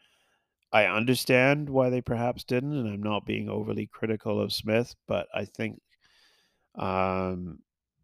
I 0.72 0.86
understand 0.86 1.68
why 1.68 1.90
they 1.90 2.00
perhaps 2.00 2.44
didn't, 2.44 2.76
and 2.76 2.88
I'm 2.88 3.02
not 3.02 3.26
being 3.26 3.48
overly 3.48 3.86
critical 3.86 4.40
of 4.40 4.52
Smith, 4.52 4.94
but 5.06 5.28
I 5.34 5.44
think, 5.44 5.80
um, 6.74 7.60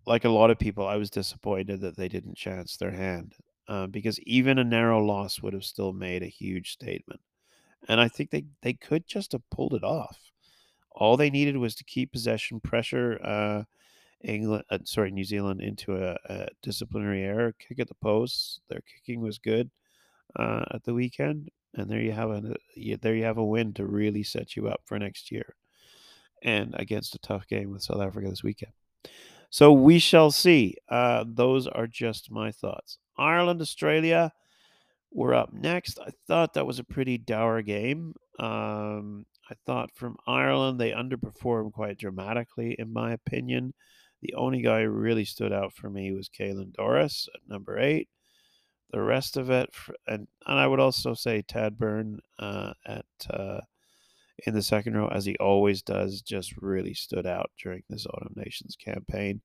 like 0.07 0.25
a 0.25 0.29
lot 0.29 0.51
of 0.51 0.59
people, 0.59 0.87
I 0.87 0.97
was 0.97 1.11
disappointed 1.11 1.81
that 1.81 1.97
they 1.97 2.09
didn't 2.09 2.37
chance 2.37 2.77
their 2.77 2.93
hand 2.93 3.35
uh, 3.69 3.87
because 3.87 4.21
even 4.21 4.59
a 4.59 4.65
narrow 4.65 5.03
loss 5.05 5.41
would 5.43 5.53
have 5.53 5.65
still 5.65 5.93
made 5.93 6.23
a 6.23 6.27
huge 6.27 6.73
statement. 6.73 7.21
And 7.89 8.01
I 8.01 8.09
think 8.09 8.31
they, 8.31 8.45
they 8.63 8.75
could 8.75 9.07
just 9.07 9.33
have 9.33 9.49
pulled 9.51 9.75
it 9.75 9.83
off. 9.83 10.19
All 10.93 11.17
they 11.17 11.31
needed 11.31 11.57
was 11.57 11.75
to 11.77 11.85
keep 11.85 12.13
possession 12.13 12.61
pressure. 12.61 13.19
Uh, 13.25 13.65
England, 14.23 14.65
uh, 14.71 14.79
sorry, 14.85 15.11
New 15.11 15.25
Zealand 15.25 15.61
into 15.61 15.97
a, 15.97 16.17
a, 16.27 16.49
disciplinary 16.63 17.23
error, 17.23 17.55
kick 17.59 17.79
at 17.79 17.89
the 17.89 17.95
post. 17.95 18.61
Their 18.69 18.81
kicking 18.81 19.21
was 19.21 19.39
good 19.39 19.71
uh, 20.37 20.65
at 20.73 20.85
the 20.85 20.95
weekend, 20.95 21.49
and 21.75 21.91
there 21.91 22.01
you 22.01 22.13
have 22.13 22.31
a 22.31 22.55
there 23.01 23.15
you 23.15 23.25
have 23.25 23.39
a 23.39 23.45
win 23.45 23.73
to 23.75 23.87
really 23.87 24.23
set 24.23 24.57
you 24.57 24.69
up 24.69 24.83
for 24.85 24.99
next 24.99 25.31
year, 25.31 25.55
and 26.43 26.75
against 26.79 27.15
a 27.15 27.21
tough 27.21 27.47
game 27.47 27.71
with 27.71 27.83
South 27.83 28.01
Africa 28.01 28.29
this 28.29 28.43
weekend. 28.43 28.73
So 29.51 29.73
we 29.73 29.99
shall 29.99 30.31
see. 30.31 30.77
Uh, 30.89 31.25
those 31.27 31.67
are 31.67 31.87
just 31.87 32.31
my 32.31 32.53
thoughts. 32.53 32.99
Ireland, 33.19 33.61
Australia, 33.61 34.33
we're 35.11 35.35
up 35.35 35.53
next. 35.53 35.99
I 35.99 36.11
thought 36.29 36.55
that 36.55 36.67
was 36.67 36.79
a 36.79 36.85
pretty 36.85 37.19
dour 37.19 37.63
game. 37.63 38.15
Um, 38.39 39.27
I 39.51 39.55
thought 39.67 39.91
from 39.95 40.17
Ireland 40.27 40.79
they 40.79 40.93
underperformed 40.93 41.73
quite 41.73 41.99
dramatically, 41.99 42.77
in 42.79 42.93
my 42.93 43.13
opinion. 43.13 43.75
The 44.23 44.35
only 44.35 44.61
guy 44.61 44.83
who 44.83 44.91
really 44.91 45.25
stood 45.25 45.53
out 45.53 45.73
for 45.73 45.89
me 45.89 46.13
was 46.13 46.29
Caelan 46.29 46.73
Doris 46.75 47.29
at 47.35 47.49
number 47.49 47.79
eight. 47.79 48.09
The 48.93 49.01
rest 49.01 49.37
of 49.37 49.51
it, 49.51 49.71
and 50.07 50.27
and 50.47 50.59
I 50.59 50.67
would 50.67 50.81
also 50.81 51.15
say 51.15 51.43
Tad 51.43 51.79
Beirne 51.79 52.19
uh, 52.39 52.73
at 52.87 53.05
uh, 53.31 53.61
in 54.47 54.55
the 54.55 54.63
second 54.63 54.97
row, 54.97 55.09
as 55.09 55.25
he 55.25 55.37
always 55.37 55.83
does, 55.83 56.23
just 56.23 56.57
really 56.57 56.95
stood 56.95 57.27
out 57.27 57.51
during 57.63 57.83
this 57.89 58.07
Autumn 58.07 58.35
Nations 58.37 58.77
campaign, 58.77 59.41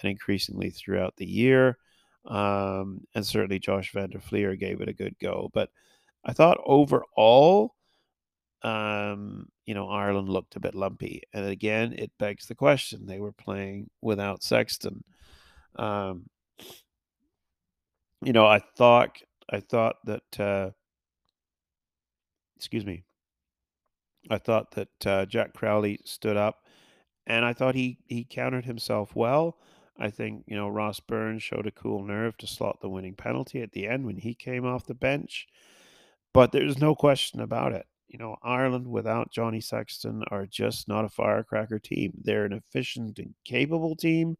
and 0.00 0.10
increasingly 0.10 0.70
throughout 0.70 1.14
the 1.16 1.26
year. 1.26 1.78
Um, 2.26 3.00
and 3.14 3.26
certainly 3.26 3.58
Josh 3.58 3.92
van 3.92 4.10
der 4.10 4.20
Flier 4.20 4.56
gave 4.56 4.80
it 4.80 4.88
a 4.88 4.92
good 4.92 5.16
go. 5.20 5.50
But 5.52 5.70
I 6.24 6.32
thought 6.32 6.60
overall, 6.64 7.74
um, 8.62 9.48
you 9.66 9.74
know, 9.74 9.88
Ireland 9.88 10.28
looked 10.28 10.56
a 10.56 10.60
bit 10.60 10.74
lumpy. 10.74 11.22
And 11.32 11.46
again, 11.46 11.94
it 11.98 12.12
begs 12.18 12.46
the 12.46 12.54
question 12.54 13.06
they 13.06 13.20
were 13.20 13.32
playing 13.32 13.90
without 14.00 14.42
Sexton. 14.42 15.04
Um, 15.76 16.26
you 18.22 18.32
know, 18.32 18.46
I 18.46 18.60
thought 18.76 19.18
I 19.50 19.60
thought 19.60 19.96
that 20.04 20.40
uh, 20.40 20.70
excuse 22.56 22.86
me. 22.86 23.04
I 24.30 24.38
thought 24.38 24.70
that 24.72 25.06
uh, 25.06 25.26
Jack 25.26 25.52
Crowley 25.54 25.98
stood 26.04 26.36
up, 26.36 26.64
and 27.26 27.44
I 27.44 27.52
thought 27.52 27.74
he 27.74 27.98
he 28.06 28.24
countered 28.24 28.64
himself 28.64 29.16
well. 29.16 29.58
I 29.98 30.10
think 30.10 30.44
you 30.46 30.54
know 30.54 30.68
Ross 30.68 31.00
Burns 31.00 31.42
showed 31.42 31.66
a 31.66 31.72
cool 31.72 32.04
nerve 32.04 32.36
to 32.38 32.46
slot 32.46 32.80
the 32.80 32.88
winning 32.88 33.14
penalty 33.14 33.60
at 33.62 33.72
the 33.72 33.88
end 33.88 34.06
when 34.06 34.18
he 34.18 34.34
came 34.34 34.64
off 34.64 34.86
the 34.86 34.94
bench, 34.94 35.48
but 36.32 36.52
there's 36.52 36.78
no 36.78 36.94
question 36.94 37.40
about 37.40 37.72
it 37.72 37.86
you 38.12 38.18
know, 38.18 38.36
Ireland 38.42 38.86
without 38.86 39.32
Johnny 39.32 39.60
Sexton 39.60 40.22
are 40.30 40.44
just 40.44 40.86
not 40.86 41.06
a 41.06 41.08
firecracker 41.08 41.78
team. 41.78 42.12
They're 42.22 42.44
an 42.44 42.52
efficient 42.52 43.18
and 43.18 43.34
capable 43.44 43.96
team, 43.96 44.36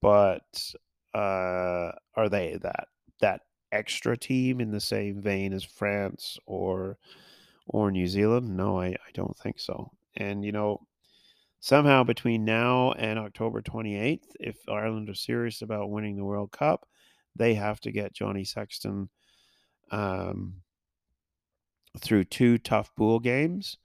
but 0.00 0.72
uh, 1.14 1.92
are 2.14 2.28
they 2.30 2.58
that 2.62 2.88
that 3.20 3.42
extra 3.72 4.16
team 4.16 4.60
in 4.60 4.70
the 4.70 4.80
same 4.80 5.20
vein 5.20 5.52
as 5.52 5.64
France 5.64 6.38
or 6.46 6.96
or 7.66 7.90
New 7.90 8.06
Zealand? 8.06 8.56
No, 8.56 8.80
I, 8.80 8.86
I 8.86 9.10
don't 9.12 9.36
think 9.36 9.60
so. 9.60 9.92
And 10.16 10.42
you 10.42 10.52
know, 10.52 10.86
somehow 11.60 12.04
between 12.04 12.46
now 12.46 12.92
and 12.92 13.18
October 13.18 13.60
28th, 13.60 14.24
if 14.40 14.56
Ireland 14.66 15.10
are 15.10 15.14
serious 15.14 15.60
about 15.60 15.90
winning 15.90 16.16
the 16.16 16.24
World 16.24 16.52
Cup, 16.52 16.88
they 17.36 17.52
have 17.52 17.80
to 17.80 17.92
get 17.92 18.14
Johnny 18.14 18.44
Sexton 18.44 19.10
um, 19.90 20.54
through 21.98 22.24
two 22.24 22.58
tough 22.58 22.94
pool 22.96 23.18
games 23.20 23.76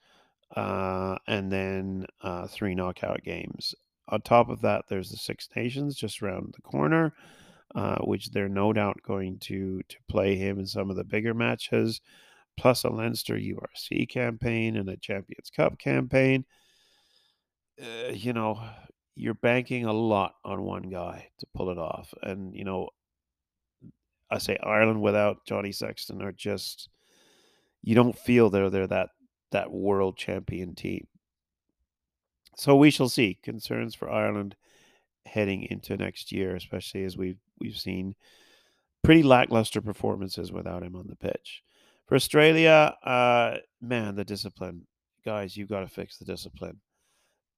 uh, 0.56 1.18
and 1.28 1.52
then 1.52 2.06
uh, 2.22 2.48
three 2.48 2.76
knockout 2.76 3.24
games. 3.24 3.74
On 4.10 4.22
top 4.22 4.50
of 4.50 4.62
that, 4.62 4.86
there's 4.90 5.10
the 5.10 5.18
Six 5.18 5.50
Nations 5.56 5.96
just 5.96 6.22
around 6.22 6.54
the 6.56 6.62
corner, 6.62 7.14
uh, 7.74 8.00
which 8.00 8.32
they're 8.32 8.50
no 8.50 8.74
doubt 8.74 9.00
going 9.06 9.40
to 9.40 9.82
to 9.88 9.98
play 10.10 10.36
him 10.36 10.60
in 10.60 10.68
some 10.68 10.90
of 10.90 10.96
the 10.96 11.04
bigger 11.04 11.34
matches, 11.34 12.02
plus 12.58 12.84
a 12.84 12.90
Leinster 12.90 13.36
URC 13.36 14.10
campaign 14.10 14.78
and 14.78 14.90
a 14.90 14.98
Champions 14.98 15.50
Cup 15.56 15.80
campaign. 15.80 16.46
Uh, 17.82 18.12
you 18.12 18.34
know, 18.34 18.62
you're 19.16 19.34
banking 19.34 19.86
a 19.86 19.94
lot 19.94 20.36
on 20.44 20.62
one 20.62 20.90
guy 20.90 21.30
to 21.40 21.48
pull 21.56 21.70
it 21.70 21.78
off, 21.78 22.14
and 22.22 22.54
you 22.54 22.66
know, 22.66 22.90
I 24.30 24.38
say 24.38 24.58
Ireland 24.62 25.02
without 25.02 25.46
Johnny 25.46 25.72
Sexton 25.72 26.22
are 26.22 26.34
just 26.34 26.90
you 27.84 27.96
don't 27.96 28.18
feel 28.18 28.50
they're 28.50 28.70
they're 28.70 28.88
that 28.88 29.10
that 29.52 29.72
world 29.72 30.18
champion 30.18 30.74
team. 30.74 31.08
So 32.56 32.76
we 32.76 32.90
shall 32.90 33.10
see. 33.10 33.38
Concerns 33.44 33.94
for 33.94 34.10
Ireland 34.10 34.56
heading 35.26 35.64
into 35.70 35.96
next 35.98 36.32
year, 36.32 36.56
especially 36.56 37.04
as 37.04 37.18
we've 37.18 37.40
we've 37.60 37.78
seen 37.78 38.16
pretty 39.04 39.24
lackluster 39.24 39.82
performances 39.82 40.52
without 40.52 40.84
him 40.84 40.96
on 40.96 41.08
the 41.08 41.16
pitch. 41.16 41.62
For 42.08 42.16
Australia, 42.16 42.96
uh, 43.04 43.58
man, 43.82 44.16
the 44.16 44.26
discipline, 44.26 44.88
guys, 45.26 45.56
you've 45.56 45.70
got 45.70 45.82
to 45.82 45.88
fix 45.88 46.18
the 46.18 46.26
discipline. 46.26 46.80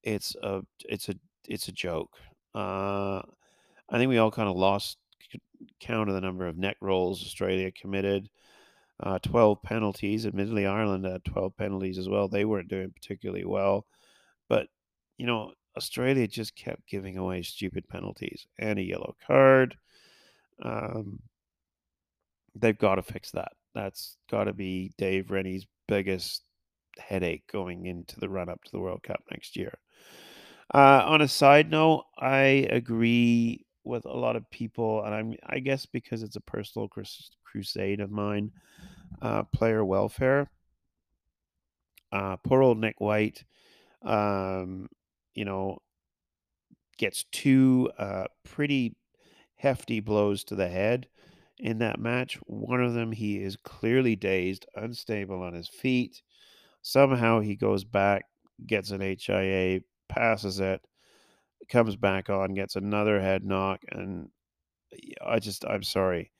It's 0.03 0.35
a, 0.43 0.61
it's 0.87 1.09
a, 1.09 1.15
it's 1.47 1.67
a 1.67 1.71
joke. 1.71 2.13
Uh, 2.53 3.21
I 3.89 3.97
think 3.97 4.09
we 4.09 4.17
all 4.17 4.31
kind 4.31 4.49
of 4.49 4.55
lost 4.55 4.97
count 5.79 6.09
of 6.09 6.15
the 6.15 6.21
number 6.21 6.47
of 6.47 6.57
neck 6.57 6.77
rolls 6.81 7.23
Australia 7.23 7.71
committed. 7.71 8.29
Uh, 9.01 9.19
12 9.19 9.61
penalties. 9.61 10.25
Admittedly, 10.25 10.65
Ireland 10.65 11.05
had 11.05 11.25
12 11.25 11.57
penalties 11.57 11.97
as 11.97 12.07
well. 12.07 12.27
They 12.27 12.45
weren't 12.45 12.69
doing 12.69 12.91
particularly 12.91 13.45
well. 13.45 13.85
But, 14.47 14.67
you 15.17 15.25
know, 15.25 15.51
Australia 15.75 16.27
just 16.27 16.55
kept 16.55 16.87
giving 16.87 17.17
away 17.17 17.41
stupid 17.41 17.89
penalties 17.89 18.47
and 18.57 18.79
a 18.79 18.83
yellow 18.83 19.15
card. 19.27 19.75
Um, 20.63 21.19
they've 22.55 22.77
got 22.77 22.95
to 22.95 23.03
fix 23.03 23.31
that. 23.31 23.51
That's 23.73 24.17
got 24.31 24.45
to 24.45 24.53
be 24.53 24.93
Dave 24.97 25.29
Rennie's 25.29 25.67
biggest 25.87 26.43
headache 26.97 27.43
going 27.51 27.85
into 27.85 28.19
the 28.19 28.29
run 28.29 28.49
up 28.49 28.63
to 28.63 28.71
the 28.71 28.79
World 28.79 29.03
Cup 29.03 29.21
next 29.31 29.57
year. 29.57 29.77
Uh, 30.73 31.03
on 31.05 31.21
a 31.21 31.27
side 31.27 31.69
note, 31.69 32.05
I 32.17 32.67
agree 32.71 33.65
with 33.83 34.05
a 34.05 34.17
lot 34.17 34.35
of 34.35 34.49
people, 34.49 35.03
and 35.03 35.13
I'm 35.13 35.33
I 35.45 35.59
guess 35.59 35.85
because 35.85 36.23
it's 36.23 36.37
a 36.37 36.41
personal 36.41 36.87
crusade 37.55 38.01
of 38.01 38.11
mine, 38.11 38.51
uh, 39.21 39.43
player 39.43 39.85
welfare. 39.85 40.49
Uh, 42.11 42.35
poor 42.37 42.61
old 42.61 42.77
Nick 42.77 42.99
White, 42.99 43.45
um, 44.03 44.89
you 45.33 45.45
know, 45.45 45.77
gets 46.97 47.23
two 47.31 47.89
uh, 47.97 48.25
pretty 48.43 48.95
hefty 49.55 50.01
blows 50.01 50.43
to 50.43 50.55
the 50.55 50.67
head 50.67 51.07
in 51.57 51.79
that 51.79 51.97
match. 51.97 52.37
One 52.45 52.83
of 52.83 52.93
them, 52.93 53.13
he 53.13 53.41
is 53.41 53.57
clearly 53.63 54.17
dazed, 54.17 54.65
unstable 54.75 55.41
on 55.41 55.53
his 55.53 55.69
feet. 55.69 56.21
Somehow 56.81 57.39
he 57.39 57.55
goes 57.55 57.85
back, 57.85 58.25
gets 58.67 58.91
an 58.91 58.99
HIA, 58.99 59.79
passes 60.09 60.59
it, 60.59 60.81
comes 61.69 61.95
back 61.95 62.29
on, 62.29 62.53
gets 62.53 62.75
another 62.75 63.21
head 63.21 63.45
knock, 63.45 63.79
and 63.89 64.29
I 65.25 65.39
just, 65.39 65.65
I'm 65.65 65.83
sorry, 65.83 66.31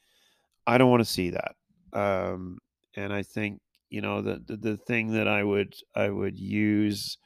I 0.67 0.77
don't 0.77 0.89
want 0.89 1.01
to 1.01 1.11
see 1.11 1.31
that. 1.31 1.55
Um, 1.93 2.59
and 2.95 3.13
I 3.13 3.23
think 3.23 3.61
you 3.89 4.01
know 4.01 4.21
the, 4.21 4.41
the 4.45 4.57
the 4.57 4.77
thing 4.77 5.13
that 5.13 5.27
I 5.27 5.43
would 5.43 5.75
I 5.95 6.09
would 6.09 6.37
use 6.37 7.17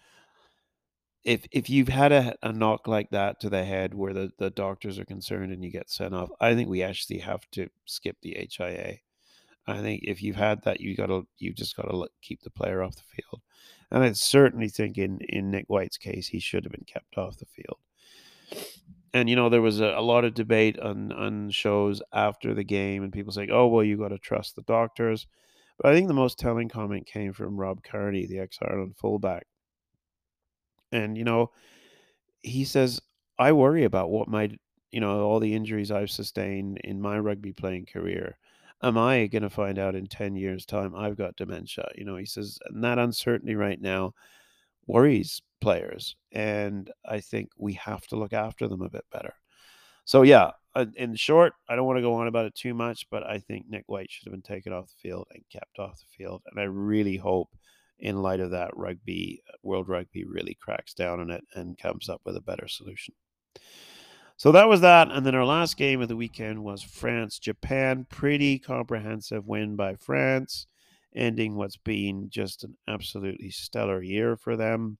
if 1.23 1.45
if 1.52 1.69
you've 1.69 1.89
had 1.89 2.12
a, 2.12 2.36
a 2.43 2.52
knock 2.54 2.88
like 2.88 3.10
that 3.12 3.39
to 3.41 3.49
the 3.49 3.63
head 3.63 3.93
where 3.93 4.13
the, 4.13 4.32
the 4.39 4.49
doctors 4.49 4.99
are 4.99 5.06
concerned 5.06 5.52
and 5.52 5.63
you 5.63 5.71
get 5.71 5.89
sent 5.89 6.13
off, 6.13 6.30
I 6.39 6.56
think 6.56 6.69
we 6.69 6.84
actually 6.84 7.19
have 7.19 7.41
to 7.52 7.69
skip 7.86 8.17
the 8.21 8.47
HIA. 8.52 8.97
I 9.67 9.82
think 9.82 10.04
if 10.04 10.23
you've 10.23 10.36
had 10.36 10.63
that, 10.63 10.80
you 10.82 10.95
gotta 10.95 11.23
you 11.38 11.54
just 11.54 11.75
gotta 11.75 12.08
keep 12.21 12.41
the 12.41 12.49
player 12.49 12.82
off 12.84 12.95
the 12.95 13.04
field. 13.04 13.41
And 13.91 14.04
I 14.04 14.12
certainly 14.13 14.69
think 14.69 14.97
in 14.97 15.19
in 15.30 15.52
Nick 15.52 15.65
White's 15.67 15.97
case, 15.97 16.28
he 16.28 16.39
should 16.39 16.63
have 16.65 16.71
been 16.71 16.86
kept 16.86 17.17
off 17.17 17.38
the 17.38 17.45
field. 17.45 17.80
And 19.13 19.30
you 19.30 19.36
know, 19.36 19.50
there 19.50 19.62
was 19.62 19.80
a, 19.80 19.86
a 19.95 20.02
lot 20.02 20.26
of 20.26 20.34
debate 20.34 20.80
on 20.80 21.12
on 21.12 21.52
shows 21.52 22.02
after 22.12 22.54
the 22.56 22.63
game, 22.63 23.04
and 23.04 23.13
people 23.13 23.32
saying, 23.32 23.52
"Oh, 23.52 23.67
well, 23.67 23.84
you 23.84 23.98
got 23.98 24.08
to 24.10 24.17
trust 24.17 24.56
the 24.56 24.63
doctors." 24.63 25.28
But 25.78 25.91
I 25.91 25.95
think 25.95 26.08
the 26.08 26.13
most 26.15 26.39
telling 26.39 26.69
comment 26.69 27.06
came 27.08 27.34
from 27.34 27.58
Rob 27.60 27.84
Kearney, 27.84 28.26
the 28.28 28.39
ex 28.39 28.58
Ireland 28.62 28.98
fullback, 28.98 29.48
and 30.91 31.17
you 31.17 31.24
know, 31.24 31.52
he 32.41 32.65
says, 32.65 33.02
"I 33.39 33.52
worry 33.54 33.86
about 33.86 34.12
what 34.12 34.28
might, 34.30 34.60
you 34.91 35.00
know, 35.02 35.22
all 35.26 35.39
the 35.39 35.56
injuries 35.56 35.91
I've 35.91 36.12
sustained 36.12 36.80
in 36.84 37.02
my 37.02 37.19
rugby 37.19 37.54
playing 37.54 37.88
career." 37.88 38.38
am 38.84 38.98
I 38.98 39.28
going 39.28 39.43
to 39.43 39.50
find 39.50 39.80
out 39.80 39.95
in 39.95 40.08
10 40.08 40.36
years' 40.36 40.65
time 40.65 40.95
I've 40.95 41.17
got 41.17 41.36
dementia? 41.38 41.89
You 41.95 42.06
know, 42.06 42.17
he 42.17 42.26
says, 42.26 42.60
and 42.67 42.84
that 42.84 43.00
uncertainty 43.00 43.56
right 43.56 43.82
now 43.82 44.13
worries 44.89 45.41
players. 45.62 46.15
And 46.32 46.91
I 47.06 47.19
think 47.19 47.49
we 47.58 47.73
have 47.73 48.06
to 48.08 48.15
look 48.15 48.34
after 48.34 48.67
them 48.67 48.82
a 48.82 48.89
bit 48.89 49.06
better. 49.12 49.34
So, 50.06 50.23
yeah, 50.23 50.52
uh, 50.75 50.86
in 50.95 51.15
short, 51.15 51.54
I 51.69 51.75
don't 51.75 51.86
want 51.86 51.97
to 51.97 52.04
go 52.04 52.15
on 52.15 52.28
about 52.28 52.45
it 52.45 52.56
too 52.56 52.73
much, 52.73 53.06
but 53.12 53.23
I 53.23 53.38
think 53.38 53.65
Nick 53.69 53.84
White 53.88 54.10
should 54.10 54.25
have 54.25 54.34
been 54.34 54.41
taken 54.41 54.73
off 54.73 54.88
the 54.88 55.10
field 55.10 55.28
and 55.34 55.43
kept 55.52 55.78
off 55.78 55.99
the 55.99 56.17
field. 56.17 56.41
And 56.49 56.60
I 56.60 56.63
really 56.63 57.17
hope, 57.17 57.49
in 57.99 58.21
light 58.21 58.39
of 58.39 58.52
that, 58.52 58.71
rugby, 58.75 59.41
uh, 59.47 59.58
World 59.62 59.88
Rugby 59.88 60.23
really 60.25 60.58
cracks 60.60 60.93
down 60.93 61.19
on 61.19 61.30
it 61.30 61.43
and 61.54 61.78
comes 61.78 62.10
up 62.10 62.21
with 62.25 62.38
a 62.38 62.41
better 62.41 62.67
solution. 62.67 63.13
So 64.38 64.54
that 64.54 64.69
was 64.69 64.82
that. 64.82 65.12
And 65.12 65.25
then 65.25 65.36
our 65.36 65.45
last 65.45 65.75
game 65.75 66.02
of 66.02 66.08
the 66.08 66.15
weekend 66.15 66.63
was 66.63 66.82
France 66.82 67.38
Japan. 67.38 68.06
Pretty 68.10 68.58
comprehensive 68.58 69.45
win 69.45 69.75
by 69.75 69.95
France, 69.95 70.65
ending 71.15 71.56
what's 71.56 71.78
been 71.78 72.30
just 72.30 72.63
an 72.63 72.78
absolutely 72.88 73.50
stellar 73.50 74.02
year 74.02 74.36
for 74.36 74.56
them. 74.56 74.98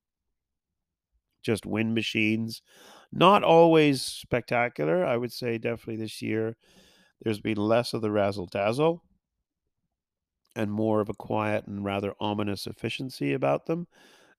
Just 1.41 1.65
win 1.65 1.93
machines. 1.93 2.62
Not 3.12 3.43
always 3.43 4.02
spectacular. 4.02 5.06
I 5.06 5.17
would 5.17 5.32
say 5.32 5.58
definitely 5.58 5.98
this 5.98 6.22
year 6.22 6.56
there's 7.22 7.39
been 7.39 7.58
less 7.58 7.93
of 7.93 8.02
the 8.02 8.12
razzle 8.12 8.45
dazzle 8.48 9.04
and 10.56 10.72
more 10.72 11.00
of 11.00 11.10
a 11.10 11.13
quiet 11.13 11.67
and 11.67 11.86
rather 11.86 12.13
ominous 12.19 12.67
efficiency 12.67 13.34
about 13.34 13.65
them 13.65 13.88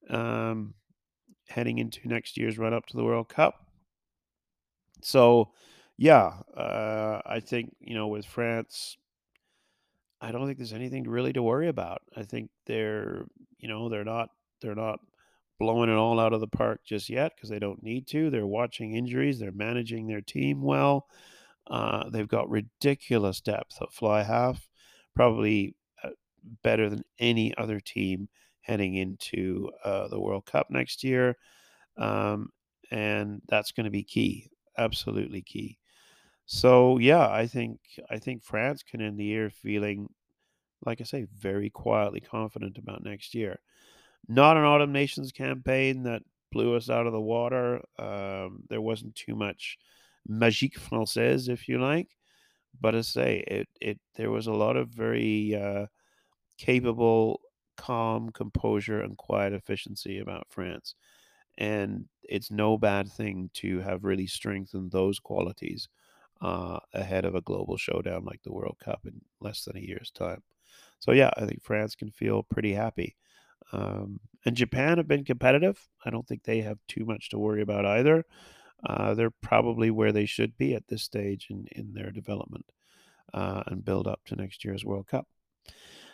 um, 0.08 0.74
heading 1.48 1.78
into 1.78 2.06
next 2.08 2.36
year's 2.36 2.58
run 2.58 2.74
up 2.74 2.86
to 2.86 2.96
the 2.96 3.04
World 3.04 3.28
Cup. 3.28 3.66
So, 5.02 5.52
yeah, 5.96 6.32
uh, 6.56 7.20
I 7.24 7.40
think 7.40 7.74
you 7.80 7.94
know 7.94 8.08
with 8.08 8.26
France, 8.26 8.96
I 10.20 10.32
don't 10.32 10.46
think 10.46 10.58
there's 10.58 10.72
anything 10.72 11.04
really 11.04 11.32
to 11.32 11.42
worry 11.42 11.68
about. 11.68 12.02
I 12.16 12.22
think 12.24 12.50
they're 12.66 13.24
you 13.58 13.68
know 13.68 13.88
they're 13.88 14.04
not 14.04 14.30
they're 14.60 14.74
not 14.74 15.00
blowing 15.58 15.90
it 15.90 15.96
all 15.96 16.18
out 16.18 16.32
of 16.32 16.40
the 16.40 16.48
park 16.48 16.80
just 16.84 17.08
yet 17.10 17.32
because 17.34 17.50
they 17.50 17.58
don't 17.58 17.82
need 17.82 18.06
to. 18.08 18.30
They're 18.30 18.46
watching 18.46 18.94
injuries. 18.94 19.38
They're 19.38 19.52
managing 19.52 20.06
their 20.06 20.22
team 20.22 20.62
well. 20.62 21.06
Uh, 21.66 22.08
they've 22.10 22.28
got 22.28 22.50
ridiculous 22.50 23.40
depth 23.40 23.80
at 23.80 23.92
fly 23.92 24.22
half, 24.22 24.68
probably 25.14 25.76
uh, 26.02 26.10
better 26.62 26.88
than 26.88 27.04
any 27.18 27.54
other 27.56 27.78
team 27.80 28.28
heading 28.62 28.94
into 28.96 29.70
uh, 29.84 30.08
the 30.08 30.20
World 30.20 30.46
Cup 30.46 30.68
next 30.70 31.04
year. 31.04 31.36
Um, 31.98 32.50
and 32.90 33.42
that's 33.48 33.72
going 33.72 33.84
to 33.84 33.90
be 33.90 34.02
key 34.02 34.50
absolutely 34.80 35.42
key. 35.42 35.79
So 36.52 36.98
yeah, 36.98 37.28
I 37.30 37.46
think 37.46 37.78
I 38.10 38.18
think 38.18 38.42
France 38.42 38.82
can 38.82 39.00
end 39.00 39.20
the 39.20 39.24
year 39.24 39.50
feeling, 39.50 40.08
like 40.84 41.00
I 41.00 41.04
say, 41.04 41.26
very 41.38 41.70
quietly 41.70 42.20
confident 42.20 42.76
about 42.76 43.04
next 43.04 43.36
year. 43.36 43.60
Not 44.28 44.56
an 44.56 44.64
Autumn 44.64 44.92
Nations 44.92 45.32
campaign 45.32 46.04
that 46.04 46.22
blew 46.52 46.76
us 46.76 46.90
out 46.90 47.06
of 47.06 47.12
the 47.12 47.20
water. 47.20 47.82
Um, 47.98 48.64
there 48.68 48.80
wasn't 48.80 49.14
too 49.14 49.36
much 49.36 49.78
magique 50.28 50.74
française, 50.80 51.48
if 51.48 51.68
you 51.68 51.78
like, 51.80 52.16
but 52.80 52.96
I 52.96 53.02
say 53.02 53.44
it 53.46 53.68
it 53.80 54.00
there 54.16 54.30
was 54.32 54.48
a 54.48 54.52
lot 54.52 54.76
of 54.76 54.88
very 54.88 55.54
uh, 55.54 55.86
capable, 56.58 57.40
calm 57.76 58.30
composure 58.30 59.02
and 59.02 59.16
quiet 59.16 59.52
efficiency 59.52 60.18
about 60.20 60.48
France 60.50 60.94
and 61.58 62.06
it's 62.24 62.50
no 62.50 62.78
bad 62.78 63.10
thing 63.10 63.50
to 63.54 63.80
have 63.80 64.04
really 64.04 64.26
strengthened 64.26 64.90
those 64.92 65.18
qualities 65.18 65.88
uh, 66.40 66.78
ahead 66.94 67.24
of 67.24 67.34
a 67.34 67.40
global 67.42 67.76
showdown 67.76 68.24
like 68.24 68.42
the 68.42 68.52
World 68.52 68.76
Cup 68.82 69.00
in 69.04 69.20
less 69.40 69.64
than 69.64 69.76
a 69.76 69.80
year's 69.80 70.10
time. 70.10 70.42
So 70.98 71.12
yeah, 71.12 71.30
I 71.36 71.46
think 71.46 71.62
France 71.62 71.94
can 71.94 72.10
feel 72.10 72.42
pretty 72.42 72.72
happy. 72.72 73.16
Um, 73.72 74.20
and 74.44 74.56
Japan 74.56 74.98
have 74.98 75.08
been 75.08 75.24
competitive. 75.24 75.78
I 76.04 76.10
don't 76.10 76.26
think 76.26 76.42
they 76.42 76.60
have 76.62 76.78
too 76.88 77.04
much 77.04 77.30
to 77.30 77.38
worry 77.38 77.62
about 77.62 77.86
either. 77.86 78.24
Uh, 78.86 79.14
they're 79.14 79.30
probably 79.30 79.90
where 79.90 80.12
they 80.12 80.26
should 80.26 80.56
be 80.56 80.74
at 80.74 80.88
this 80.88 81.02
stage 81.02 81.48
in, 81.50 81.66
in 81.72 81.92
their 81.92 82.10
development 82.10 82.64
uh, 83.34 83.62
and 83.66 83.84
build 83.84 84.06
up 84.06 84.20
to 84.26 84.36
next 84.36 84.64
year's 84.64 84.84
World 84.84 85.06
Cup. 85.06 85.26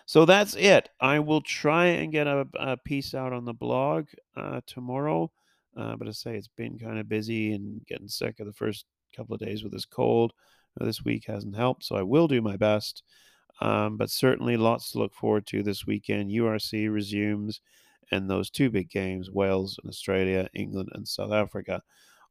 So 0.07 0.25
that's 0.25 0.55
it. 0.55 0.89
I 1.01 1.19
will 1.19 1.41
try 1.41 1.87
and 1.87 2.12
get 2.12 2.27
a, 2.27 2.47
a 2.55 2.77
piece 2.77 3.15
out 3.15 3.33
on 3.33 3.45
the 3.45 3.55
blog 3.55 4.07
uh, 4.37 4.61
tomorrow. 4.67 5.31
Uh, 5.77 5.97
but 5.97 6.09
I 6.09 6.12
say 6.12 6.37
it's 6.37 6.49
been 6.49 6.79
kind 6.79 6.99
of 6.99 7.09
busy 7.09 7.53
and 7.53 7.85
getting 7.87 8.09
sick 8.09 8.41
of 8.41 8.47
the 8.47 8.53
first 8.53 8.87
couple 9.16 9.35
of 9.35 9.40
days 9.40 9.62
with 9.62 9.72
this 9.72 9.85
cold. 9.85 10.33
This 10.79 11.05
week 11.05 11.24
hasn't 11.26 11.57
helped, 11.57 11.85
so 11.85 11.96
I 11.96 12.02
will 12.02 12.29
do 12.29 12.42
my 12.42 12.57
best. 12.57 13.02
Um, 13.61 13.96
but 13.96 14.11
certainly 14.11 14.57
lots 14.57 14.92
to 14.92 14.98
look 14.98 15.14
forward 15.14 15.46
to 15.46 15.62
this 15.62 15.87
weekend. 15.87 16.31
URC 16.31 16.92
resumes, 16.92 17.61
and 18.11 18.29
those 18.29 18.50
two 18.50 18.70
big 18.70 18.90
games: 18.90 19.31
Wales 19.31 19.79
and 19.83 19.88
Australia, 19.88 20.48
England 20.52 20.90
and 20.92 21.09
South 21.09 21.33
Africa, 21.33 21.83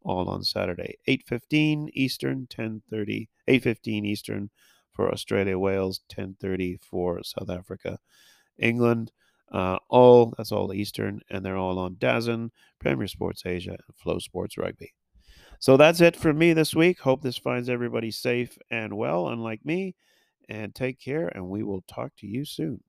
all 0.04 0.30
on 0.30 0.44
Saturday, 0.44 0.98
8:15 1.08 1.90
Eastern, 1.94 2.46
10:30, 2.48 3.30
8:15 3.48 4.06
Eastern 4.06 4.52
for 4.92 5.12
Australia, 5.12 5.58
Wales, 5.58 6.02
10:30 6.08 6.78
for 6.78 7.24
South 7.24 7.50
Africa, 7.50 8.00
England. 8.60 9.12
Uh, 9.52 9.78
all 9.90 10.34
that's 10.38 10.52
all 10.52 10.74
Eastern, 10.74 11.22
and 11.30 11.44
they're 11.44 11.58
all 11.58 11.80
on 11.80 11.96
DAZN, 11.96 12.52
Premier 12.80 13.08
Sports 13.08 13.44
Asia, 13.46 13.72
and 13.88 13.96
Flow 13.96 14.20
Sports 14.20 14.58
Rugby. 14.58 14.94
So 15.60 15.78
that's 15.78 16.02
it 16.02 16.16
for 16.16 16.34
me 16.34 16.54
this 16.54 16.74
week. 16.76 17.00
Hope 17.02 17.22
this 17.22 17.38
finds 17.38 17.70
everybody 17.70 18.12
safe 18.12 18.58
and 18.70 18.96
well, 18.98 19.28
unlike 19.28 19.66
me. 19.66 19.96
And 20.48 20.76
take 20.76 21.00
care, 21.00 21.28
and 21.28 21.50
we 21.50 21.64
will 21.64 21.82
talk 21.82 22.16
to 22.18 22.28
you 22.28 22.46
soon. 22.46 22.84